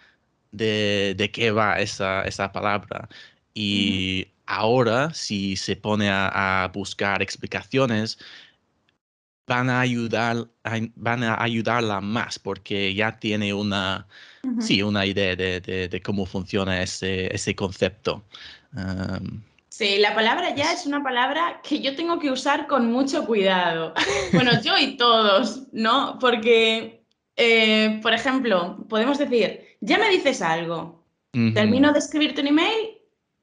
[0.52, 3.10] de, de qué va esa, esa palabra.
[3.56, 8.18] Y ahora, si se pone a, buscar explicaciones,
[9.48, 10.48] van a ayudar,
[10.96, 14.08] van a ayudarla más porque ya tiene una,
[14.60, 18.24] sí, una idea de, cómo funciona ese, ese concepto.
[19.70, 23.94] sí, la palabra ya es una palabra que yo tengo que usar con mucho cuidado.
[24.34, 26.18] Bueno, yo y todos, ¿no?
[26.20, 27.04] Porque,
[27.36, 31.04] eh, por ejemplo, podemos decir, ya me dices algo,
[31.54, 32.93] termino de escribirte un email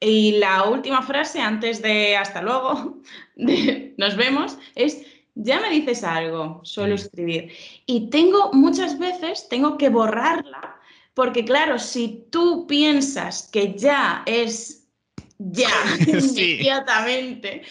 [0.00, 2.98] y la última frase antes de hasta luego,
[3.36, 7.52] nos vemos, es ya me dices algo, suelo escribir.
[7.86, 10.76] Y tengo muchas veces, tengo que borrarla,
[11.14, 14.88] porque claro, si tú piensas que ya es
[15.38, 15.70] ya,
[16.06, 17.62] inmediatamente,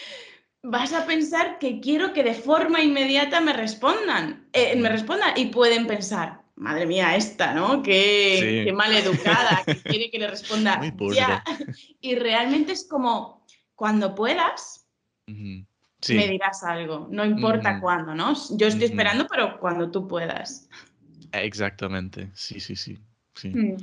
[0.63, 5.47] vas a pensar que quiero que de forma inmediata me respondan, eh, me respondan y
[5.47, 7.81] pueden pensar, madre mía, esta, ¿no?
[7.81, 10.79] Qué, mal educada, que quiere que le responda
[11.15, 11.43] ya.
[12.01, 13.45] Y realmente es como,
[13.75, 14.87] cuando puedas,
[15.25, 15.65] me
[16.27, 18.33] dirás algo, no importa cuándo, ¿no?
[18.51, 20.69] Yo estoy esperando, pero cuando tú puedas.
[21.31, 22.99] Exactamente, sí, sí, sí.
[23.43, 23.77] Mm.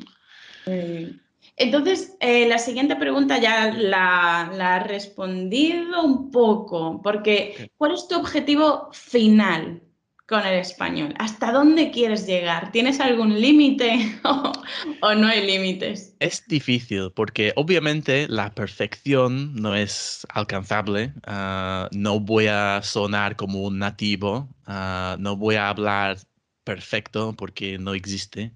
[1.56, 8.06] Entonces, eh, la siguiente pregunta ya la, la has respondido un poco, porque ¿cuál es
[8.06, 9.80] tu objetivo final
[10.26, 11.14] con el español?
[11.18, 12.72] ¿Hasta dónde quieres llegar?
[12.72, 16.14] ¿Tienes algún límite o, no hay límites?
[16.18, 21.12] Es difícil porque obviamente la perfección no es alcanzable.
[21.26, 26.18] Ah, no voy a sonar como un nativo, ah, no voy a hablar
[26.64, 28.52] perfecto porque no existe.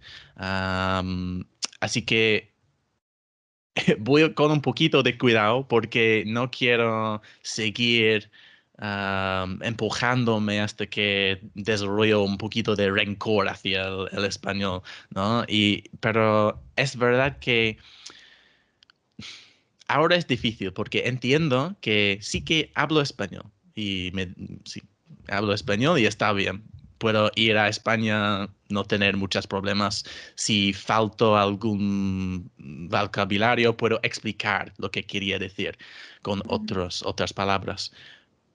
[1.81, 2.51] así que
[3.99, 8.31] voy con un poquito de cuidado porque no quiero seguir
[8.81, 15.45] empujándome hasta que desarrollo un poquito de rencor hacia el, español, ¿no?
[15.49, 17.77] Y, pero es verdad que
[19.89, 24.83] ahora es difícil porque entiendo que sí que hablo español y me, sí,
[25.29, 26.65] hablo español y está bien.
[26.99, 30.05] Puedo ir a España, no tener muchos problemas.
[30.35, 35.79] Si falto algún vocabulario, puedo explicar lo que quería decir
[36.23, 37.91] con otros, otras palabras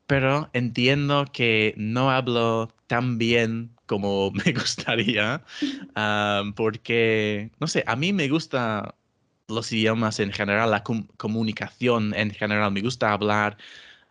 [0.08, 5.44] pero entiendo que no hablo tan bien como me gustaría,
[6.56, 8.96] porque, no sé, a mí me gusta
[9.48, 13.58] los idiomas en general, la comunicación en general, me gusta hablar,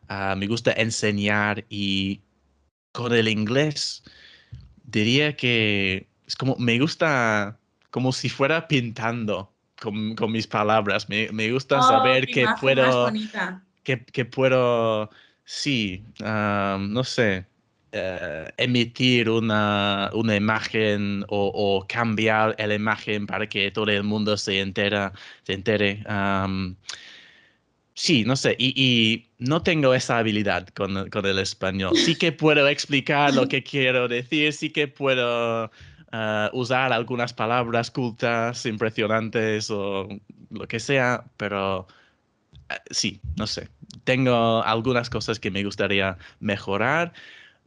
[0.09, 2.21] ah, me gusta enseñar y
[2.93, 4.05] con el inglés
[4.85, 7.59] diría que es como, me gusta
[7.91, 13.13] como si fuera pintando con, mis palabras, me, gusta oh, saber que puedo,
[13.83, 15.11] que, que puedo
[15.45, 17.47] Sí, no sé,
[17.97, 24.61] eh, emitir una, una imagen o, cambiar la imagen para que todo el mundo se,
[24.61, 25.13] entera,
[25.45, 26.03] se entere.
[27.95, 31.95] sí, no sé, y, no tengo esa habilidad con, con, el español.
[31.97, 35.71] Sí que puedo explicar lo que quiero decir, sí que puedo
[36.11, 40.09] ah, usar algunas palabras cultas, impresionantes o
[40.51, 42.04] lo que sea, pero eh,
[42.91, 43.69] sí, no sé,
[44.05, 47.13] tengo algunas cosas que me gustaría mejorar.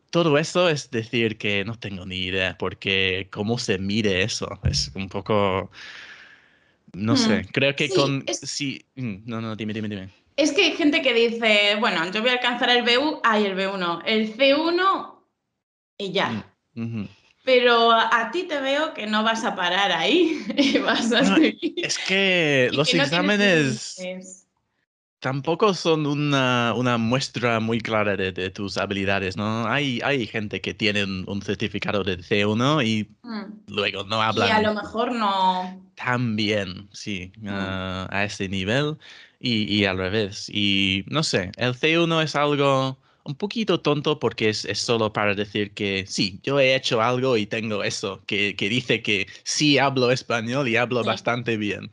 [0.09, 4.91] Todo eso es decir que no tengo ni idea, porque cómo se mide eso es
[4.95, 5.69] un poco,
[6.93, 7.47] no sé, hmm.
[7.51, 8.25] creo que con...
[8.27, 10.09] Sí, mm, no, no, dime, dime, dime.
[10.37, 13.57] Es que hay gente que dice, bueno, yo voy a alcanzar el B1, ay, el
[13.57, 15.15] B1, el C1
[15.97, 16.53] y ya.
[16.75, 17.05] Mm,
[17.43, 20.45] pero a ti te veo que no vas a parar ahí.
[20.83, 21.73] vas a seguir.
[21.77, 24.46] Es que los exámenes
[25.19, 29.67] tampoco son una, una, muestra muy clara de, tus habilidades, ¿no?
[29.67, 33.73] Hay, hay gente que tiene un, certificado de C1 y mm.
[33.73, 34.47] luego no hablan.
[34.47, 35.81] Y a lo mejor no.
[35.95, 37.47] Tan bien, sí, mm.
[37.49, 38.97] a ese nivel
[39.39, 40.49] y, y, al revés.
[40.49, 45.35] Y no sé, el C1 es algo un poquito tonto porque es, es, solo para
[45.35, 49.77] decir que sí, yo he hecho algo y tengo eso, que, que dice que sí
[49.77, 51.91] hablo español y hablo bastante bien.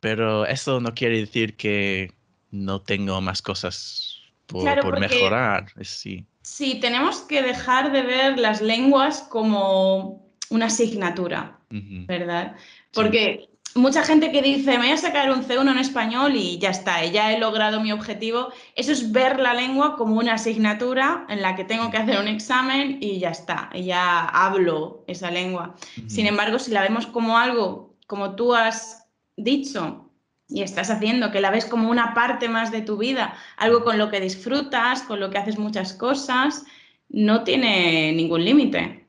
[0.00, 2.12] Pero eso no quiere decir que
[2.50, 5.66] no tengo más cosas por, mejorar.
[5.82, 6.26] sí.
[6.42, 12.56] sí, tenemos que dejar de ver las lenguas como una asignatura, ¿verdad?
[12.92, 16.70] Porque mucha gente que dice, me voy a sacar un C1 en español y ya
[16.70, 18.48] está, ya he logrado mi objetivo.
[18.74, 22.26] Eso es ver la lengua como una asignatura en la que tengo que hacer un
[22.26, 25.76] examen y ya está, y ya hablo esa lengua.
[26.08, 29.06] Sin embargo, si la vemos como algo, como tú has
[29.44, 30.10] dicho,
[30.48, 33.98] y estás haciendo, que la ves como una parte más de tu vida, algo con
[33.98, 36.64] lo que disfrutas, con lo que haces muchas cosas,
[37.08, 39.06] no tiene ningún límite.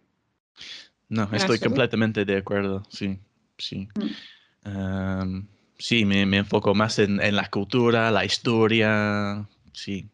[1.09, 3.19] No, estoy completamente de acuerdo, sí,
[3.57, 3.87] sí.
[3.95, 5.41] Mm
[5.81, 10.07] sí, me, enfoco más en, la cultura, la historia, sí.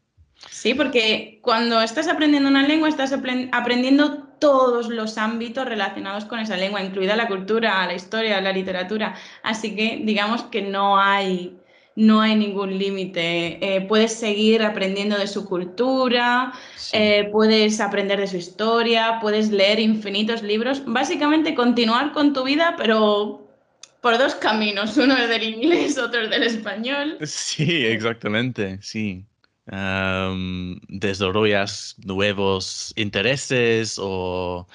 [0.49, 6.57] Sí, porque cuando estás aprendiendo una lengua, estás aprendiendo todos los ámbitos relacionados con esa
[6.57, 9.15] lengua, incluida la cultura, la historia, la literatura.
[9.43, 11.57] Así que digamos que no hay,
[11.95, 13.57] no hay ningún límite.
[13.75, 16.53] Eh, puedes seguir aprendiendo de su cultura,
[16.93, 22.75] eh, puedes aprender de su historia, puedes leer infinitos libros, básicamente continuar con tu vida,
[22.77, 23.47] pero
[24.01, 27.17] por dos caminos, uno es del inglés, otro es del español.
[27.23, 29.25] Sí, exactamente, sí.
[30.87, 34.67] Desarrollas nuevos intereses o,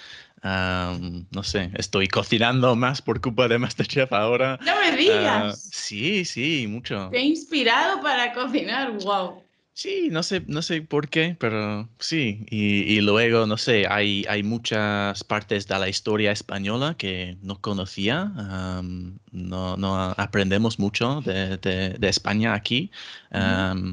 [0.43, 4.59] no sé, estoy cocinando más por culpa de Masterchef ahora.
[4.65, 5.17] No me digas.
[5.17, 7.09] Ah, sí, sí, mucho.
[7.11, 9.43] Te he inspirado para cocinar, wow.
[9.75, 12.45] Sí, no sé, no sé por qué, pero sí.
[12.51, 18.25] Y, luego, no sé, hay, hay muchas partes de la historia española que no conocía.
[19.33, 22.91] no, no, aprendemos mucho de, de, España aquí,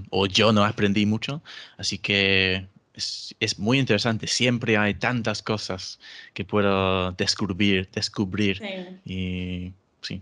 [0.09, 1.41] o yo no aprendí mucho.
[1.77, 4.27] Así que es, es, muy interesante.
[4.27, 5.99] Siempre hay tantas cosas
[6.33, 8.61] que puedo descubrir, descubrir.
[9.05, 10.21] Y sí,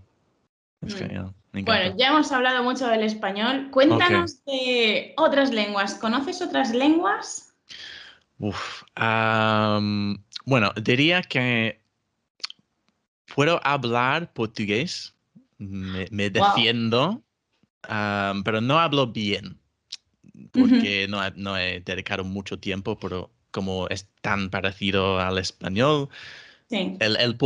[0.81, 0.97] es mm.
[0.97, 1.33] genial.
[1.53, 3.69] Bueno, ya hemos hablado mucho del español.
[3.71, 5.95] Cuéntanos de otras lenguas.
[5.95, 7.53] ¿Conoces otras lenguas?
[8.39, 8.83] Uf,
[10.45, 11.81] bueno, diría que
[13.33, 15.15] puedo hablar portugués,
[15.57, 17.23] me, defiendo,
[17.81, 19.59] pero no hablo bien,
[20.51, 26.09] porque no, no, he dedicado mucho tiempo, pero como es tan parecido al español,
[26.69, 27.37] el, el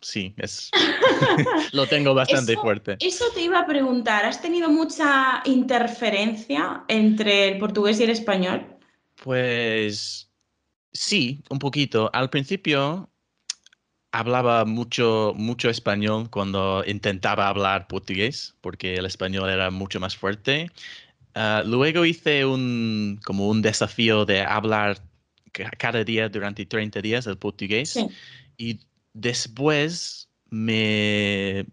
[0.00, 0.70] sí, es,
[1.72, 2.96] lo tengo bastante fuerte.
[3.00, 8.78] Eso te iba a preguntar, ¿has tenido mucha interferencia entre el portugués y el español?
[9.22, 10.30] Pues
[10.92, 12.10] sí, un poquito.
[12.12, 13.10] Al principio
[14.12, 20.70] hablaba mucho, mucho español cuando intentaba hablar portugués, porque el español era mucho más fuerte.
[21.34, 24.98] Ah, luego hice un, como un desafío de hablar
[25.50, 27.98] cada día durante 30 días el portugués.
[28.56, 28.80] Y
[29.12, 31.66] después me,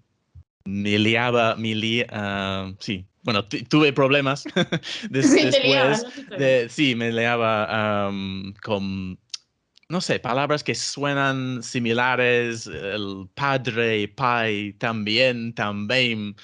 [0.66, 4.46] me liaba, me uh, sí, bueno, tuve problemas
[5.10, 6.06] después
[6.38, 8.10] de, sí, me liaba
[8.64, 9.20] con,
[9.90, 16.36] no sé, palabras que suenan similares, el padre, pai, también, también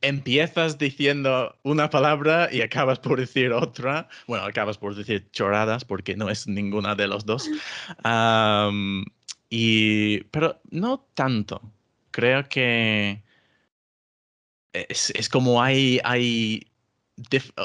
[0.00, 4.08] empiezas diciendo una palabra y acabas por decir otra.
[4.26, 7.50] Bueno, acabas por decir choradas porque no es ninguna de los dos.
[9.50, 11.62] y, pero no tanto.
[12.10, 13.22] Creo que
[14.72, 16.66] es, como hay, hay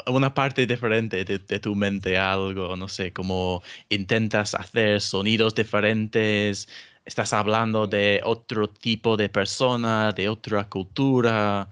[0.06, 6.68] una parte diferente de, de, tu mente, algo, no sé, como intentas hacer sonidos diferentes,
[7.04, 11.68] estás hablando de otro tipo de persona, de otra cultura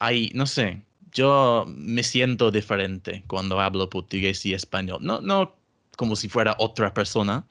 [0.00, 0.82] hay, no sé,
[1.12, 4.98] yo me siento diferente cuando hablo portugués y español.
[5.02, 5.56] No, no
[5.96, 7.46] como si fuera otra persona,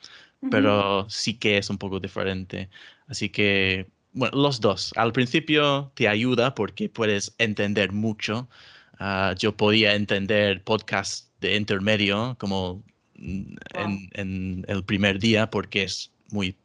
[0.50, 2.70] pero sí que es un poco diferente.
[3.08, 4.92] Así que, bueno, los dos.
[4.96, 8.50] Al principio te ayuda porque puedes entender mucho.
[8.98, 12.84] Ah, yo podía entender podcast de intermedio como
[13.16, 13.58] en,
[14.14, 16.56] en, el primer día porque es muy,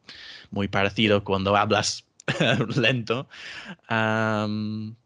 [0.51, 2.04] muy parecido cuando hablas
[2.77, 3.27] lento.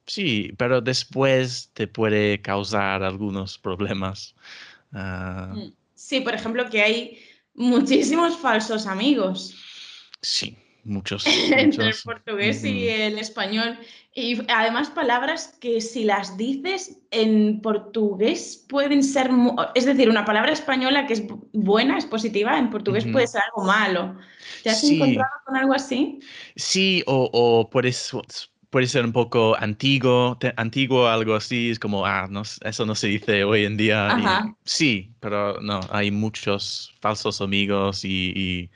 [0.05, 4.36] sí, pero después te puede causar algunos problemas.
[4.93, 5.53] Ah.
[5.55, 7.20] Mm, sí, por ejemplo, que hay
[7.53, 9.55] muchísimos falsos amigos.
[10.22, 11.25] Sí, muchos.
[11.51, 13.77] Entre el portugués y el español.
[14.13, 19.30] Y además palabras que si las dices en portugués pueden ser,
[19.75, 21.23] es decir, una palabra española que es
[21.53, 24.17] buena, es positiva, en portugués puede ser algo malo.
[24.63, 26.19] ¿Te has encontrado con algo así?
[26.55, 28.11] Sí, o, o puedes,
[28.69, 33.07] puede ser un poco antiguo, antiguo, algo así, es como, ah, no, eso no se
[33.07, 34.45] dice hoy en día.
[34.63, 38.69] sí, pero no, hay muchos falsos amigos y, sí,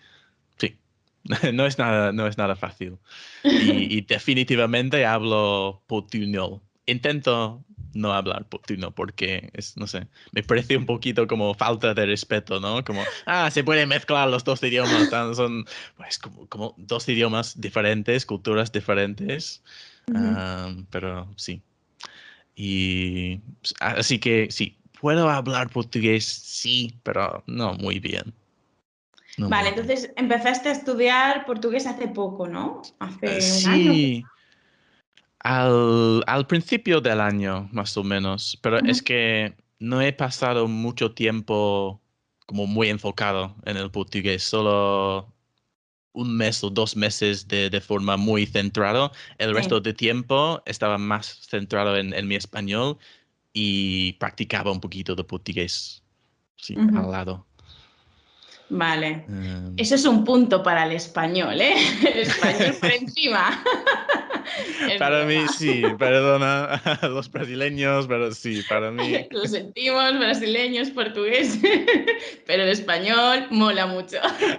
[1.53, 2.97] no es nada, no es nada fácil.
[3.43, 6.61] Y, definitivamente hablo portuñol.
[6.85, 7.63] Intento
[7.93, 12.59] no hablar portuñol porque es, no sé, me parece un poquito como falta de respeto,
[12.59, 12.83] ¿no?
[12.83, 15.65] Como, ah, se pueden mezclar los dos idiomas, son
[15.95, 19.63] pues como, como dos idiomas diferentes, culturas diferentes.
[20.89, 21.61] pero sí.
[22.55, 28.33] Y pues, así que sí, puedo hablar portugués, sí, pero no muy bien.
[29.37, 32.81] Vale, entonces empezaste a estudiar portugués hace poco, ¿no?
[32.99, 34.23] Hace sí.
[35.39, 41.13] Al, al, principio del año, más o menos, pero es que no he pasado mucho
[41.13, 42.01] tiempo
[42.45, 45.33] como muy enfocado en el portugués, solo
[46.13, 49.11] un mes o dos meses de, de forma muy centrado.
[49.37, 52.97] El resto de tiempo estaba más centrado en, en, mi español
[53.51, 56.03] y practicaba un poquito de portugués
[56.55, 57.45] sí, al lado.
[58.69, 59.25] Vale.
[59.27, 59.73] Em.
[59.77, 61.75] Eso es un punto para el español, ¿eh?
[62.01, 63.63] El español por encima.
[64.99, 69.27] para mí sí, perdona a los brasileños, pero sí, para mí.
[69.31, 71.59] Lo sentimos, brasileños, portugués,
[72.47, 74.17] pero el español mola mucho.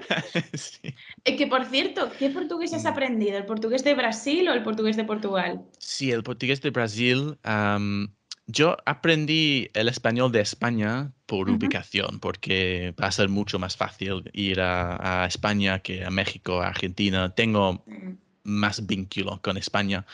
[0.55, 0.95] sí.
[1.25, 2.89] Eh, que por cierto, ¿qué portugués has mm.
[2.89, 3.39] aprendido?
[3.39, 5.63] ¿El portugués de Brasil o el portugués de Portugal?
[5.79, 7.39] Sí, el portugués de Brasil.
[8.47, 14.31] Yo aprendí el español de España por ubicación, porque va a ser mucho más fácil
[14.33, 17.35] ir a, España que a México, a Argentina.
[17.35, 17.85] Tengo
[18.43, 20.05] más vínculo con España.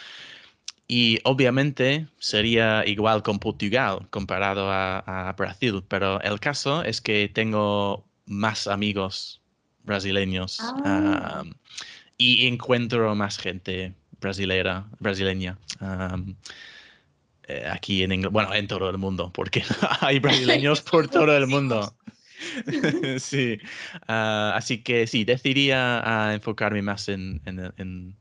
[0.87, 8.05] Y obviamente sería igual con Portugal comparado a, Brasil, pero el caso es que tengo
[8.27, 9.41] más amigos
[9.85, 11.43] brasileños ah.
[12.17, 15.59] y encuentro más gente brasilera, brasileña.
[17.51, 19.65] Eh, aquí en bueno, en todo el mundo, porque
[20.01, 21.93] hay brasileños por todo el mundo.
[23.19, 23.59] sí,
[24.07, 28.17] ah, así que sí, decidiría enfocarme más en, en, en,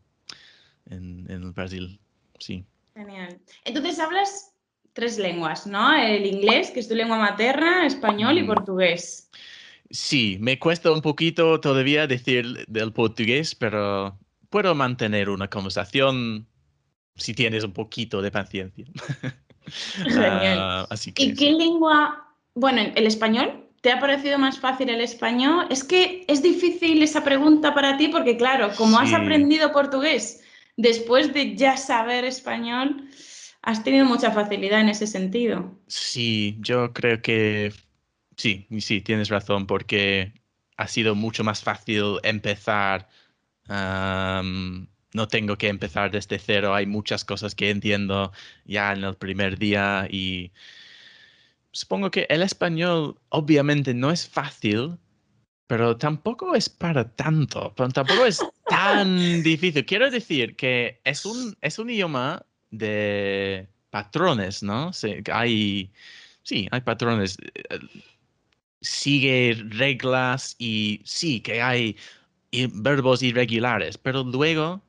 [1.29, 1.99] en, Brasil,
[2.39, 2.65] sí.
[2.95, 3.39] Genial.
[3.65, 4.51] Entonces hablas
[4.93, 5.93] tres lenguas, ¿no?
[5.93, 9.29] El inglés, que es tu lengua materna, español y portugués.
[9.91, 14.17] Sí, me cuesta un poquito todavía decir del portugués, pero
[14.49, 16.47] puedo mantener una conversación
[17.19, 18.85] si tienes un poquito de paciencia.
[20.05, 20.57] Genial.
[20.59, 22.27] Ah, ¿Y qué lengua?
[22.55, 23.65] Bueno, el español.
[23.81, 25.65] ¿Te ha parecido más fácil el español?
[25.69, 30.43] Es que es difícil esa pregunta para ti porque, claro, como has aprendido portugués
[30.75, 33.07] después de ya saber español,
[33.61, 35.77] has tenido mucha facilidad en ese sentido.
[35.87, 37.71] Sí, yo creo que
[38.35, 40.33] sí, sí, tienes razón, porque
[40.77, 43.07] ha sido mucho más fácil empezar
[45.13, 46.73] no tengo que empezar desde cero.
[46.73, 48.31] Hay muchas cosas que entiendo
[48.65, 50.51] ya en el primer día y
[51.71, 54.97] supongo que el español obviamente no es fácil,
[55.67, 59.85] pero tampoco es para tanto, tampoco es tan difícil.
[59.85, 64.93] Quiero decir que es un, es un idioma de patrones, ¿no?
[64.93, 65.91] Sí, hay,
[66.43, 67.37] sí, hay patrones.
[68.81, 71.97] Sigue reglas y sí que hay
[72.73, 74.81] verbos irregulares, pero luego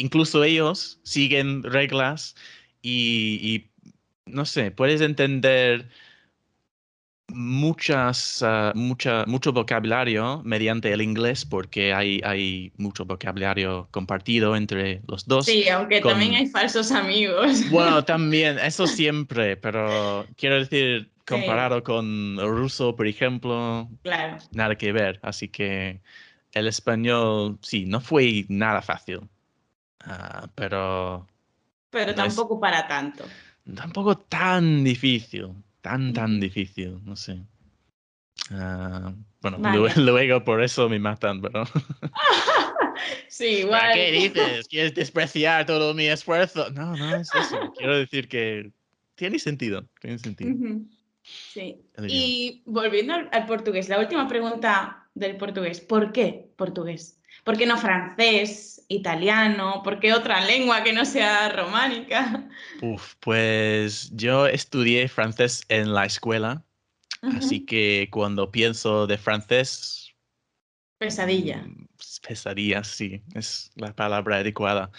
[0.00, 2.34] incluso ellos siguen reglas
[2.82, 3.66] y,
[4.26, 5.88] no sé, puedes entender
[7.28, 15.26] muchas, mucha, mucho vocabulario mediante el inglés porque hay, hay mucho vocabulario compartido entre los
[15.26, 15.46] dos.
[15.46, 17.60] Sí, aunque también hay falsos amigos.
[17.70, 24.38] Bueno, también, eso siempre, pero quiero decir, comparado con el ruso, por ejemplo, claro.
[24.52, 25.20] nada que ver.
[25.22, 26.00] Así que
[26.52, 29.20] el español, sí, no fue nada fácil.
[30.04, 31.26] Ah, pero...
[31.90, 33.24] Pero tampoco para tanto.
[33.74, 35.48] Tampoco tan difícil,
[35.80, 37.42] tan, tan difícil, no sé.
[38.50, 39.58] Ah, bueno,
[39.96, 41.64] luego, por eso me matan, pero...
[43.28, 43.92] sí, igual.
[43.94, 44.68] ¿Qué dices?
[44.70, 46.70] ¿Quieres despreciar todo mi esfuerzo?
[46.70, 47.72] No, no es eso.
[47.76, 48.72] Quiero decir que
[49.14, 50.54] tiene sentido, tiene sentido.
[51.22, 51.80] Sí.
[52.08, 55.80] Y volviendo al portugués, la última pregunta del portugués.
[55.80, 57.20] ¿Por qué portugués?
[57.44, 59.82] ¿Por qué no francés, italiano?
[59.82, 62.46] ¿Por qué otra lengua que no sea románica?
[62.82, 66.64] Uf, pues yo estudié francés en la escuela,
[67.22, 70.10] así que cuando pienso de francés,
[71.00, 71.62] Pesadilla.
[71.62, 71.86] Mm,
[72.28, 74.90] pesadilla, sí, es la palabra adecuada.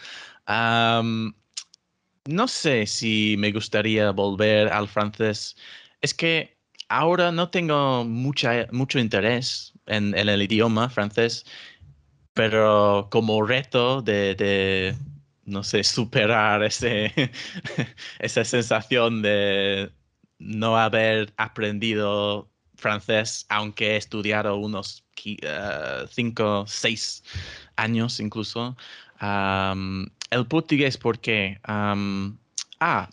[2.25, 5.55] no sé si me gustaría volver al francés.
[6.01, 6.57] Es que
[6.89, 11.45] ahora no tengo mucha, mucho interés en, el idioma francés,
[12.34, 14.95] pero como reto de,
[15.45, 17.13] no sé, superar ese,
[18.19, 19.91] esa sensación de
[20.39, 27.23] no haber aprendido francés, aunque he estudiado unos uh, cinco, seis
[27.75, 28.75] años incluso.
[29.19, 31.59] el portugués, ¿por qué?
[31.63, 33.09] ah,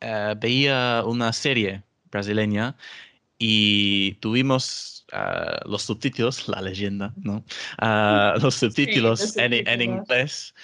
[0.00, 2.76] eh, veía una serie brasileña
[3.38, 7.44] y tuvimos uh, los subtítulos, la leyenda, ¿no?
[7.80, 10.54] Uh, los subtítulos en, en, inglés,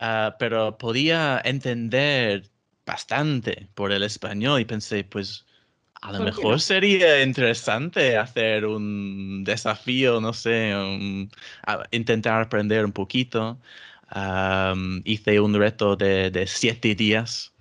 [0.00, 2.44] uh, pero podía entender
[2.84, 5.46] bastante por el español y pensé, pues
[6.02, 10.72] a lo mejor sería interesante hacer un desafío, no sé,
[11.92, 13.60] intentar aprender un poquito.
[15.04, 17.52] Hice un reto de, siete días.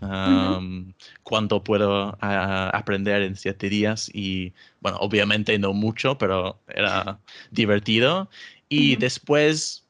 [1.23, 4.09] ¿Cuánto puedo aprender en siete días?
[4.13, 7.19] Y bueno, obviamente no mucho, pero era
[7.51, 8.29] divertido.
[8.69, 9.85] Y después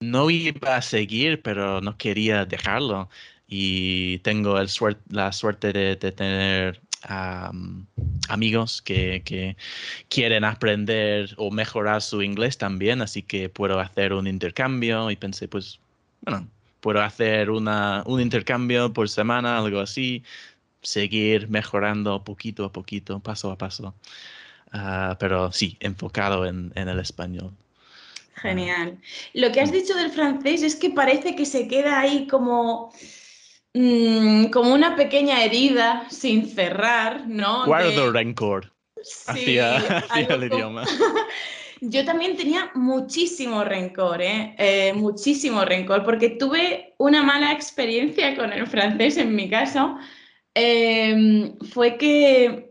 [0.00, 3.08] no iba a seguir, pero no quería dejarlo.
[3.48, 4.68] Y tengo el
[5.10, 6.80] la suerte de tener
[8.28, 9.56] amigos que,
[10.08, 15.48] quieren aprender o mejorar su inglés también, así que puedo hacer un intercambio y pensé,
[15.48, 15.80] pues,
[16.20, 16.48] bueno,
[16.80, 20.22] puedo hacer una, un intercambio por semana, algo así,
[20.82, 23.94] seguir mejorando poquito a poquito, paso a paso,
[24.72, 27.52] ah, pero sí, enfocado en, en el español.
[28.34, 28.98] Genial.
[29.32, 32.92] Lo que has dicho del francés es que parece que se queda ahí como
[33.78, 37.66] Mm, como una pequeña herida sin cerrar, ¿no?
[37.66, 38.72] Guardo rencor
[39.26, 40.84] hacia, el idioma.
[41.80, 44.54] Yo también tenía muchísimo rencor, ¿eh?
[44.58, 44.92] ¿eh?
[44.94, 49.96] muchísimo rencor, porque tuve una mala experiencia con el francés en mi caso.
[50.54, 52.70] Em, fue que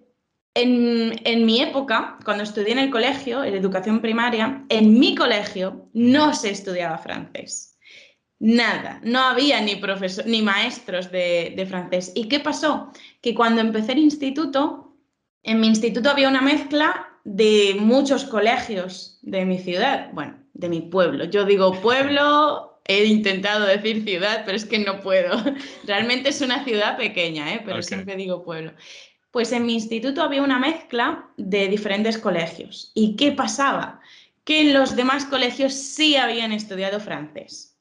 [0.56, 5.90] en, en, mi época, cuando estudié en el colegio, en educación primaria, en mi colegio
[5.94, 7.76] no se estudiaba francés.
[8.40, 9.82] Nada, no había ni,
[10.26, 12.12] ni maestros de, francés.
[12.16, 12.92] ¿Y qué pasó?
[13.22, 14.98] Que cuando empecé el instituto,
[15.42, 20.82] en mi instituto había una mezcla de muchos colegios de mi ciudad, bueno, de mi
[20.82, 21.26] pueblo.
[21.26, 25.36] Yo digo pueblo, he intentado decir ciudad, pero es que no puedo.
[25.86, 27.62] Realmente es una ciudad pequeña, ¿eh?
[27.66, 28.72] pero siempre digo pueblo.
[29.32, 32.92] Pues en mi instituto había una mezcla de diferentes colegios.
[32.94, 34.00] ¿Y qué pasaba?
[34.44, 37.76] Que en los demás colegios sí habían estudiado francés.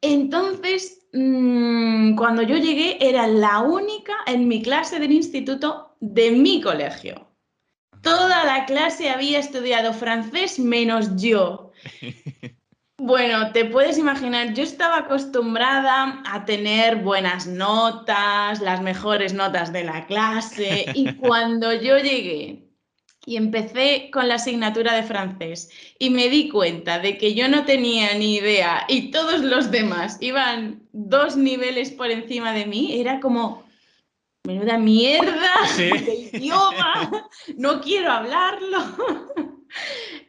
[0.00, 6.62] Entonces, mm, cuando yo llegué, era la única en mi clase del instituto de mi
[6.62, 7.29] colegio.
[8.02, 11.72] Toda la clase había estudiado francés menos yo.
[13.02, 19.84] Bueno, te puedes imaginar, yo estaba acostumbrada a tener buenas notas, las mejores notas de
[19.84, 22.68] la clase, y cuando yo llegué
[23.24, 27.64] y empecé con la asignatura de francés y me di cuenta de que yo no
[27.64, 33.20] tenía ni idea y todos los demás iban dos niveles por encima de mí, era
[33.20, 33.64] como,
[34.46, 38.78] menuda mierda de idioma, no quiero hablarlo.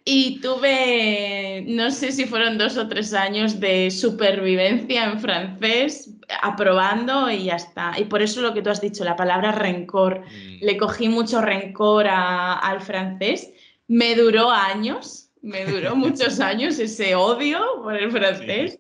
[0.04, 7.30] Y tuve, no sé si fueron dos o tres años de supervivencia en francés, aprobando
[7.30, 7.94] y ya está.
[7.98, 10.22] Y por eso lo que tú has dicho, la palabra rencor.
[10.22, 10.66] Mm.
[10.66, 13.52] Le cogí mucho rencor al francés.
[13.88, 18.80] Me duró años, me duró muchos años ese odio por el francés.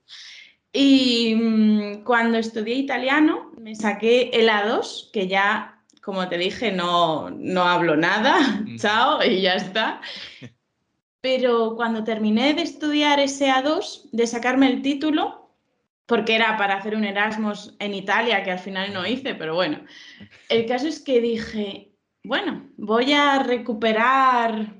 [0.73, 7.29] Y mm, cuando estudié italiano, me saqué el A2, que ya, como te dije, no,
[7.29, 10.01] no hablo nada, chao, y ya está.
[11.21, 15.55] Pero cuando terminé de estudiar ese A2, de sacarme el título,
[16.07, 19.79] porque era para hacer un Erasmus en Italia, que al final no hice, pero bueno,
[20.49, 21.93] el caso es que dije,
[22.23, 24.73] bueno, voy a recuperar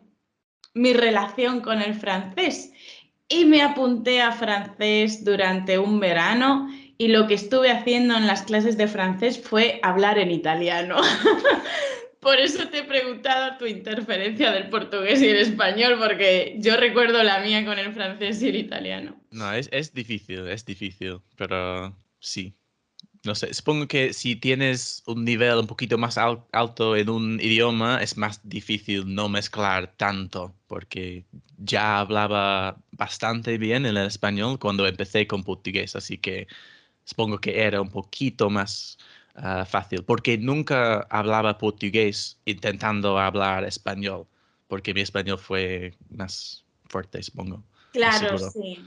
[0.74, 2.74] mi relación con el francés.
[3.28, 6.68] Y me apunté a francés durante un verano
[7.02, 10.98] y lo que estuve haciendo en las clases de francés fue hablar en italiano.
[12.20, 17.24] Por eso te he preguntado tu interferencia del portugués y el español, porque yo recuerdo
[17.24, 19.20] la mía con el francés y el italiano.
[19.32, 22.54] No, es, es difícil, es difícil, pero sí.
[23.24, 28.04] No sé, supongo que si tienes un nivel un poquito más alto en un idioma,
[28.04, 31.26] es más difícil no mezclar tanto, porque
[31.58, 36.48] ya hablaba bastante bien en el español cuando empecé con portugués, así que
[37.04, 38.98] supongo que era un poquito más
[39.36, 44.28] Ah, fácil, porque nunca hablaba portugués intentando hablar español,
[44.68, 47.64] porque mi español fue más fuerte, supongo.
[47.94, 48.80] Claro, sí,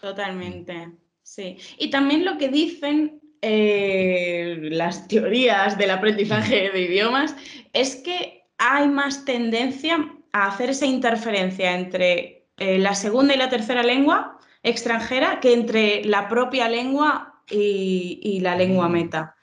[0.00, 0.92] totalmente.
[1.22, 1.56] Sí.
[1.78, 7.34] Y también lo que dicen eh, las teorías del aprendizaje de idiomas
[7.72, 13.48] es que hay más tendencia a hacer esa interferencia entre eh, la segunda y la
[13.48, 18.92] tercera lengua extranjera que entre la propia lengua y, la lengua mm.
[18.92, 19.36] meta.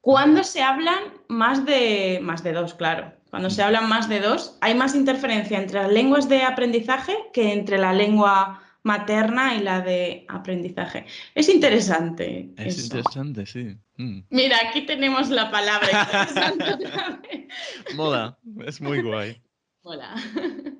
[0.00, 4.56] Cuando se hablan más de, más de dos, claro, cuando se hablan más de dos,
[4.60, 9.80] hay más interferencia entre las lenguas de aprendizaje que entre la lengua materna y la
[9.80, 11.04] de aprendizaje.
[11.34, 12.50] Es interesante.
[12.56, 13.76] Es interesante, sí.
[13.96, 14.20] Mm.
[14.30, 16.06] Mira, aquí tenemos la palabra
[17.96, 19.42] Mola, es muy guay.
[19.82, 20.14] Hola.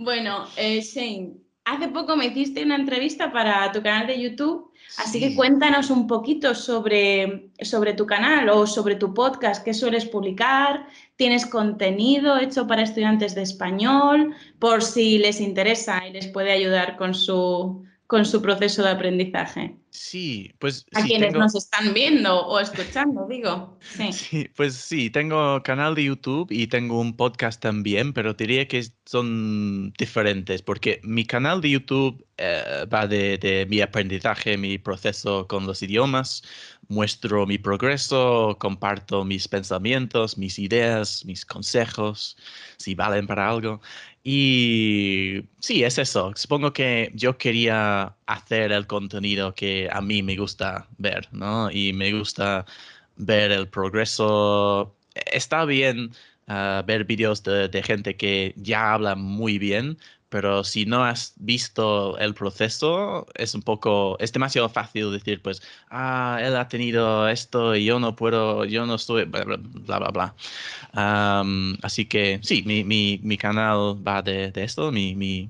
[0.00, 1.38] Bueno, eh, Shane,
[1.68, 6.06] hace poco me hiciste una entrevista para tu canal de YouTube, así que cuéntanos un
[6.06, 12.66] poquito sobre, sobre tu canal o sobre tu podcast, qué sueles publicar, tienes contenido hecho
[12.66, 18.24] para estudiantes de español, por si les interesa y les puede ayudar con su, con
[18.24, 19.76] su proceso de aprendizaje.
[19.90, 20.86] Sí, pues...
[20.94, 23.78] A quienes nos están viendo o escuchando, digo.
[24.12, 24.48] Sí.
[24.56, 29.92] pues sí, tengo canal de YouTube y tengo un podcast también, pero diría que son
[29.98, 35.66] diferentes porque mi canal de YouTube eh, va de, de, mi aprendizaje, mi proceso con
[35.66, 36.42] los idiomas,
[36.88, 42.36] muestro mi progreso, comparto mis pensamientos, mis ideas, mis consejos,
[42.78, 43.80] si valen para algo.
[44.22, 46.32] Y sí, es eso.
[46.36, 51.70] Supongo que yo quería hacer el contenido que a mí me gusta ver, ¿no?
[51.70, 52.66] Y me gusta
[53.16, 54.94] ver el progreso.
[55.14, 56.12] Está bien
[56.46, 59.98] ah, ver vídeos de, de, gente que ya habla muy bien,
[60.28, 65.62] pero si no has visto el proceso, es un poco, es demasiado fácil decir, pues,
[65.90, 70.34] ah, él ha tenido esto y yo no puedo, yo no estoy, bla, bla, bla.
[71.82, 75.48] así que sí, mi, mi, mi canal va de, de esto, mi, mi,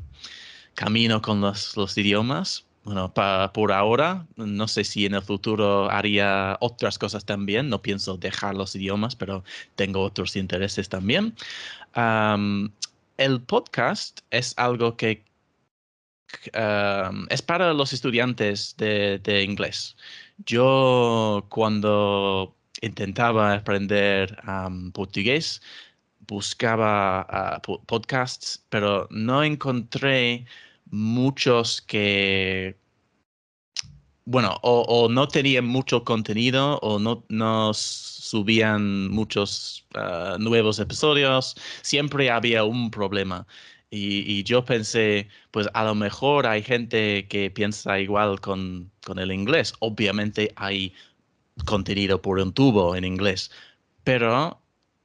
[0.79, 2.65] camino con los, los idiomas.
[2.85, 7.83] Bueno, pa, por ahora, no sé si en el futuro haría otras cosas también, no
[7.83, 11.35] pienso dejar los idiomas, pero tengo otros intereses también
[13.19, 15.25] el podcast es algo que
[16.55, 19.97] um, es para los estudiantes de, inglés.
[20.47, 25.61] Yo cuando intentaba aprender um, portugués,
[26.27, 30.47] buscaba uh, podcasts, pero no encontré
[30.91, 32.77] muchos que
[34.29, 42.31] bueno, o, no tenían mucho contenido o no, no subían muchos ah, nuevos episodios, siempre
[42.31, 43.47] había un problema.
[43.91, 49.33] Y, yo pensé, pues a lo mejor hay gente que piensa igual con, con el
[49.33, 49.73] inglés.
[49.81, 50.93] Obviamente hay
[51.65, 53.51] contenido por un tubo en inglés,
[54.05, 54.61] pero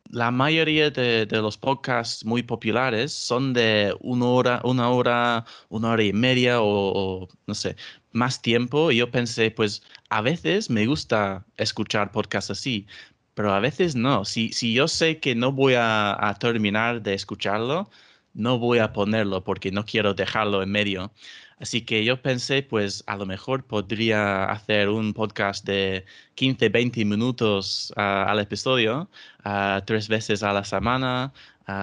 [0.09, 6.03] la mayoría de, los podcasts muy populares son de una hora, una hora, una hora
[6.03, 7.75] y media o, no sé,
[8.11, 8.91] más tiempo.
[8.91, 12.87] Y yo pensé, pues a veces me gusta escuchar podcasts así,
[13.33, 14.25] pero a veces no.
[14.25, 17.89] Si, si yo sé que no voy a terminar de escucharlo,
[18.33, 21.13] no voy a ponerlo porque no quiero dejarlo en medio.
[21.59, 27.05] Así que yo pensé, pues a lo mejor podría hacer un podcast de 15, 20
[27.05, 29.09] minutos ah, al episodio,
[29.45, 31.33] uh, tres veces a la semana.
[31.65, 31.73] ¿Tres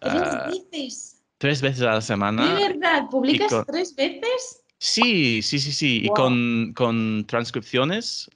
[0.00, 1.22] ah, veces?
[1.38, 2.54] Tres veces a la semana.
[2.54, 3.08] ¿De verdad?
[3.10, 4.64] ¿Publicas tres veces?
[4.78, 6.02] Sí, sí, sí, sí.
[6.04, 8.30] Y con, con transcripciones,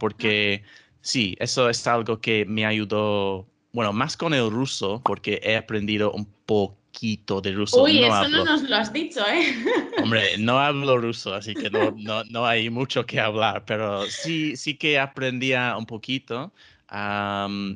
[0.00, 0.64] porque
[1.00, 6.10] sí, eso es algo que me ayudó, bueno, más con el ruso, porque he aprendido
[6.12, 7.82] un poco de ruso.
[7.82, 9.44] Uy, eso no nos lo has dicho, ¿eh?
[10.02, 14.56] Hombre, no hablo ruso, así que no, no, no, hay mucho que hablar, pero sí,
[14.56, 16.52] sí que aprendía un poquito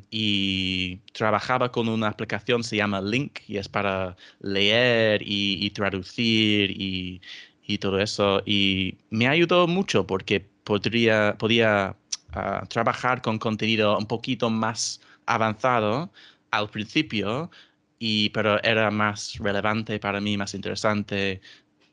[0.09, 7.21] y trabajaba con una aplicación, se llama Link, y es para leer y, traducir y,
[7.67, 8.41] y, todo eso.
[8.45, 11.95] Y me ayudó mucho porque podría, podía
[12.31, 16.09] ah, trabajar con contenido un poquito más avanzado
[16.51, 17.51] al principio
[17.99, 21.41] y, pero era más relevante para mí, más interesante,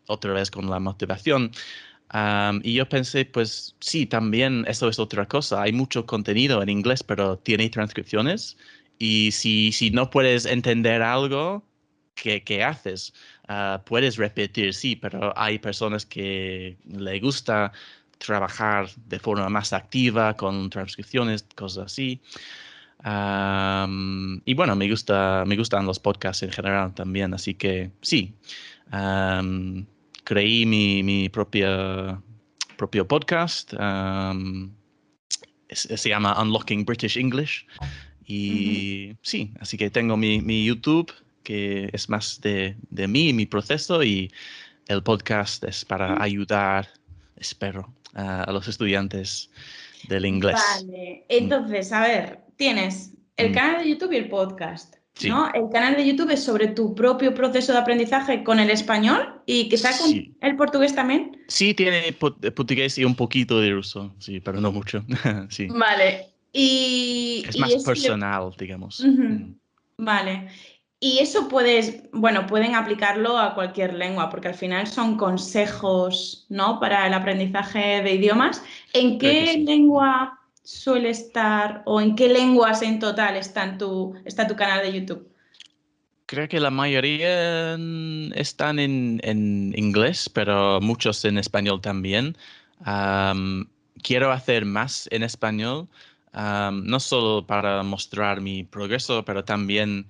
[0.07, 1.51] otra vez con la motivación.
[2.63, 5.63] y yo pensé, pues sí, también eso es otra cosa.
[5.63, 8.57] Hay mucho contenido en inglés, pero tiene transcripciones.
[8.99, 11.65] Y si, si no puedes entender algo,
[12.15, 13.13] ¿qué, qué haces?
[13.49, 17.73] Ah, puedes repetir, sí, pero hay personas que le gusta
[18.19, 22.23] trabajar de forma más activa con transcripciones, cosas así
[23.09, 28.35] y bueno, me, gusta, me gustan los podcasts en general también, así que sí,
[30.25, 32.21] creí mi, mi propia,
[32.77, 33.73] propio podcast.
[35.71, 37.67] se llama Unlocking British English.
[38.27, 41.13] Y sí, así que tengo mi, mi YouTube,
[41.45, 44.33] que es más de, de mí, mi proceso, y
[44.89, 46.89] el podcast es para ayudar,
[47.37, 49.49] espero, a los estudiantes
[50.09, 50.57] del inglés.
[50.75, 53.55] Vale, entonces, a ver, tienes el mm.
[53.55, 54.97] canal de YouTube y el podcast.
[55.25, 55.51] ¿no?
[55.55, 59.69] El canal de YouTube es sobre tu propio proceso de aprendizaje con el español y
[59.69, 61.43] quizá con el portugués también.
[61.49, 65.05] Sí, tiene portugués y un poquito de ruso, sí, pero no mucho.
[65.49, 65.69] sí.
[65.69, 66.27] Vale.
[66.53, 69.03] Y, es más personal, digamos.
[69.05, 69.55] Mm.
[69.99, 70.49] Vale.
[70.99, 76.81] Y eso puedes, bueno, pueden aplicarlo a cualquier lengua, porque al final son consejos, ¿no?
[76.81, 78.63] Para el aprendizaje de idiomas.
[78.95, 84.57] ¿En qué lengua suele estar o en qué lenguas en total está, tu, está tu
[84.57, 85.31] canal de YouTube?
[86.27, 87.79] Creo que la mayoría
[88.35, 92.37] están en, inglés, pero muchos en español también.
[94.03, 95.87] quiero hacer más en español,
[96.35, 100.09] no solo para mostrar mi progreso, pero también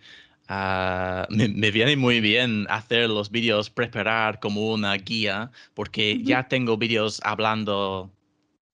[0.49, 6.79] ah, me, viene muy bien hacer los vídeos, preparar como una guía, porque ya tengo
[6.79, 8.11] vídeos hablando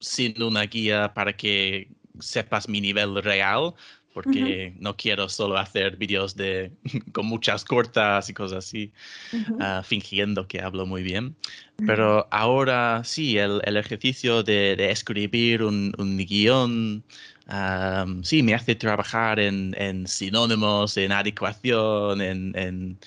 [0.02, 1.88] sin una guía para que
[2.18, 3.74] sepas mi nivel real,
[4.12, 6.70] porque no quiero solo hacer vídeos de,
[7.12, 8.92] con muchas cortas y cosas así,
[9.60, 11.34] ah, fingiendo que hablo muy bien.
[11.86, 17.02] Pero ahora sí, el, ejercicio de, escribir un, guion,
[18.22, 22.98] sí, me hace trabajar en, sinónimos, en adecuación, en,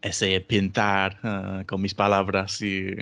[0.00, 2.60] ese pintar ah, con mis palabras.
[2.62, 2.94] Y,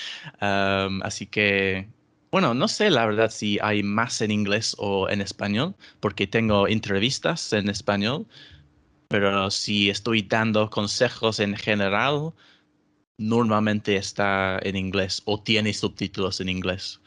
[0.40, 1.88] así que
[2.32, 6.66] bueno, no sé la verdad si hay más en inglés o en español, porque tengo
[6.66, 8.26] entrevistas en español,
[9.08, 12.32] pero si estoy dando consejos en general,
[13.18, 17.00] normalmente está en inglés o tiene subtítulos en inglés.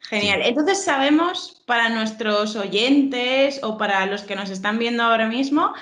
[0.00, 0.40] Genial.
[0.42, 5.74] Entonces sabemos para nuestros oyentes o para los que nos están viendo ahora mismo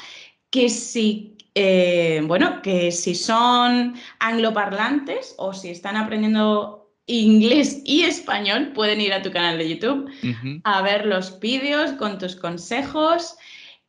[0.50, 8.72] que si, eh, bueno, que si son angloparlantes o si están aprendiendo inglés y español,
[8.74, 10.10] pueden ir a tu canal de YouTube
[10.64, 13.36] a ver los vídeos con tus consejos.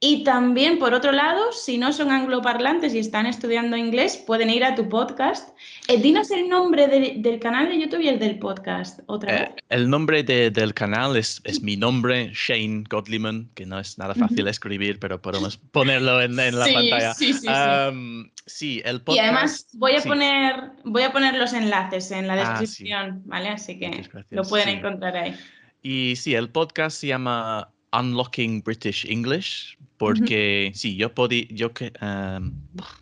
[0.05, 4.65] Y también, por otro lado, si no son angloparlantes y están estudiando inglés, pueden ir
[4.65, 5.57] a tu podcast.
[5.87, 9.41] Eh, dinos el nombre del canal de YouTube y el del podcast, otra vez.
[9.43, 14.13] Eh, el nombre del canal es, es, mi nombre, Shane Godliman, que no es nada
[14.13, 17.13] fácil escribir, pero podemos ponerlo en, en la pantalla.
[17.13, 18.31] Sí, sí, sí.
[18.45, 19.15] sí, el podcast.
[19.15, 23.47] Y además voy a, poner, voy a poner los enlaces en la ah, descripción, ¿vale?
[23.47, 25.35] Así que lo pueden encontrar ahí.
[25.81, 31.91] Y sí, el podcast se llama Unlocking British English, porque sí, yo podía, yo que,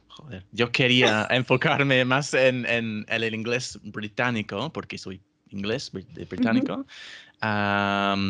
[0.07, 6.85] joder, yo quería enfocarme más en, en, el inglés británico, porque soy inglés británico,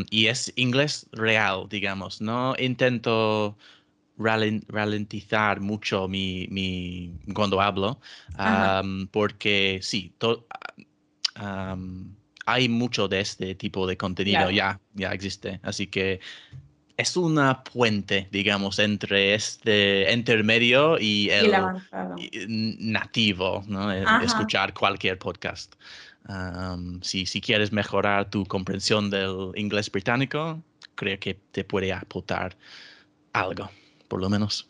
[0.09, 3.57] y es inglés real, digamos, no intento
[4.17, 7.99] ralentizar mucho mi, mi cuando hablo,
[9.11, 10.13] porque sí,
[12.45, 15.59] hay mucho de este tipo de contenido ya, ya existe.
[15.63, 16.19] Así que
[17.01, 21.51] es una puente, digamos, entre este intermedio y el,
[22.79, 23.91] nativo, ¿no?
[23.91, 25.73] E, escuchar cualquier podcast.
[27.01, 30.61] si, si quieres mejorar tu comprensión del inglés británico,
[30.95, 32.55] creo que te puede aportar
[33.33, 33.69] algo,
[34.07, 34.69] por lo menos.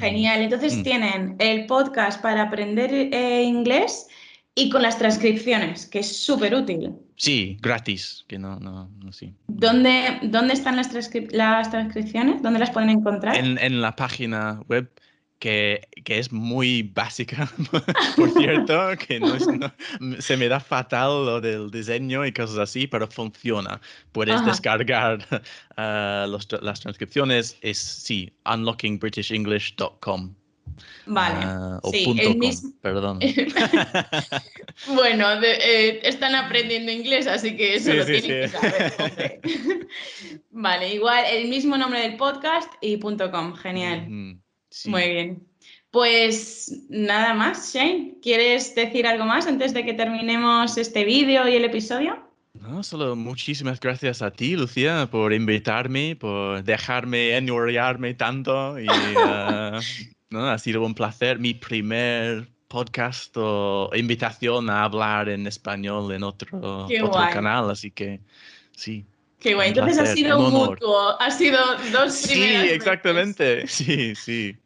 [0.00, 0.42] Genial.
[0.42, 0.82] Entonces mm.
[0.82, 4.08] tienen el podcast para aprender eh, inglés
[4.54, 6.92] y con las transcripciones, que es súper útil.
[7.16, 9.34] Sí, gratis, que no, no, no sí.
[9.48, 10.92] ¿Dónde, ¿Dónde están las,
[11.32, 12.42] las transcripciones?
[12.42, 13.36] ¿Dónde las pueden encontrar?
[13.36, 14.90] En, en la página web
[15.40, 17.50] que, que, es muy básica,
[18.16, 19.34] por cierto, que no,
[20.20, 23.80] se me da fatal lo del diseño y cosas así, pero funciona.
[24.12, 25.18] Puedes descargar
[25.76, 30.34] uh, los, las transcripciones, es sí, unlockingbritishenglish.com.
[31.06, 31.36] Vale.
[31.42, 33.18] Ah, o sí, punto com, perdón.
[34.94, 39.40] bueno, eh, están aprendiendo inglés, así que eso lo tienen que saber.
[40.50, 43.54] vale, igual el mismo nombre del podcast y punto .com.
[43.54, 44.08] Genial.
[44.08, 45.46] Muy bien.
[45.90, 48.16] Pues nada más, Shane.
[48.20, 52.18] ¿Quieres decir algo más antes de que terminemos este vídeo y el episodio?
[52.54, 59.80] No, solo muchísimas gracias a ti, Lucía, por invitarme, por dejarme enrolarme tanto y uh,
[60.36, 61.38] ha sido un placer.
[61.38, 66.88] Mi primer podcast o invitación a hablar en español en otro,
[67.32, 68.20] canal, así que
[68.72, 69.06] sí.
[69.38, 71.58] Qué guay, entonces ha sido un mutuo, ha sido
[71.92, 74.56] dos Sí, exactamente, sí, sí.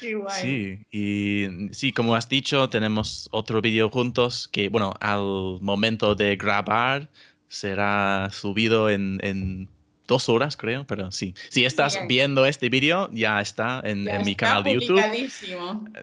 [0.00, 0.40] Qué guay.
[0.40, 6.36] Sí, y sí, como has dicho, tenemos otro vídeo juntos que, bueno, al momento de
[6.36, 7.08] grabar
[7.48, 9.68] será subido en, en
[10.08, 11.34] dos horas, creo, pero sí.
[11.50, 15.30] Si estás viendo este vídeo, ya está en, mi canal de YouTube.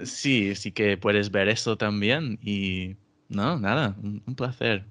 [0.03, 2.39] Sí, sí que puedes ver eso también.
[2.41, 2.95] Y
[3.27, 4.85] no, nada, un, placer.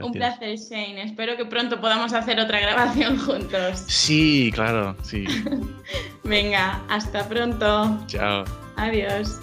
[0.00, 1.02] Un placer, Shane.
[1.02, 3.84] Espero que pronto podamos hacer otra grabación juntos.
[3.86, 5.24] Sí, claro, sí.
[6.24, 8.04] Venga, hasta pronto.
[8.06, 8.44] Chao.
[8.76, 9.38] Adiós.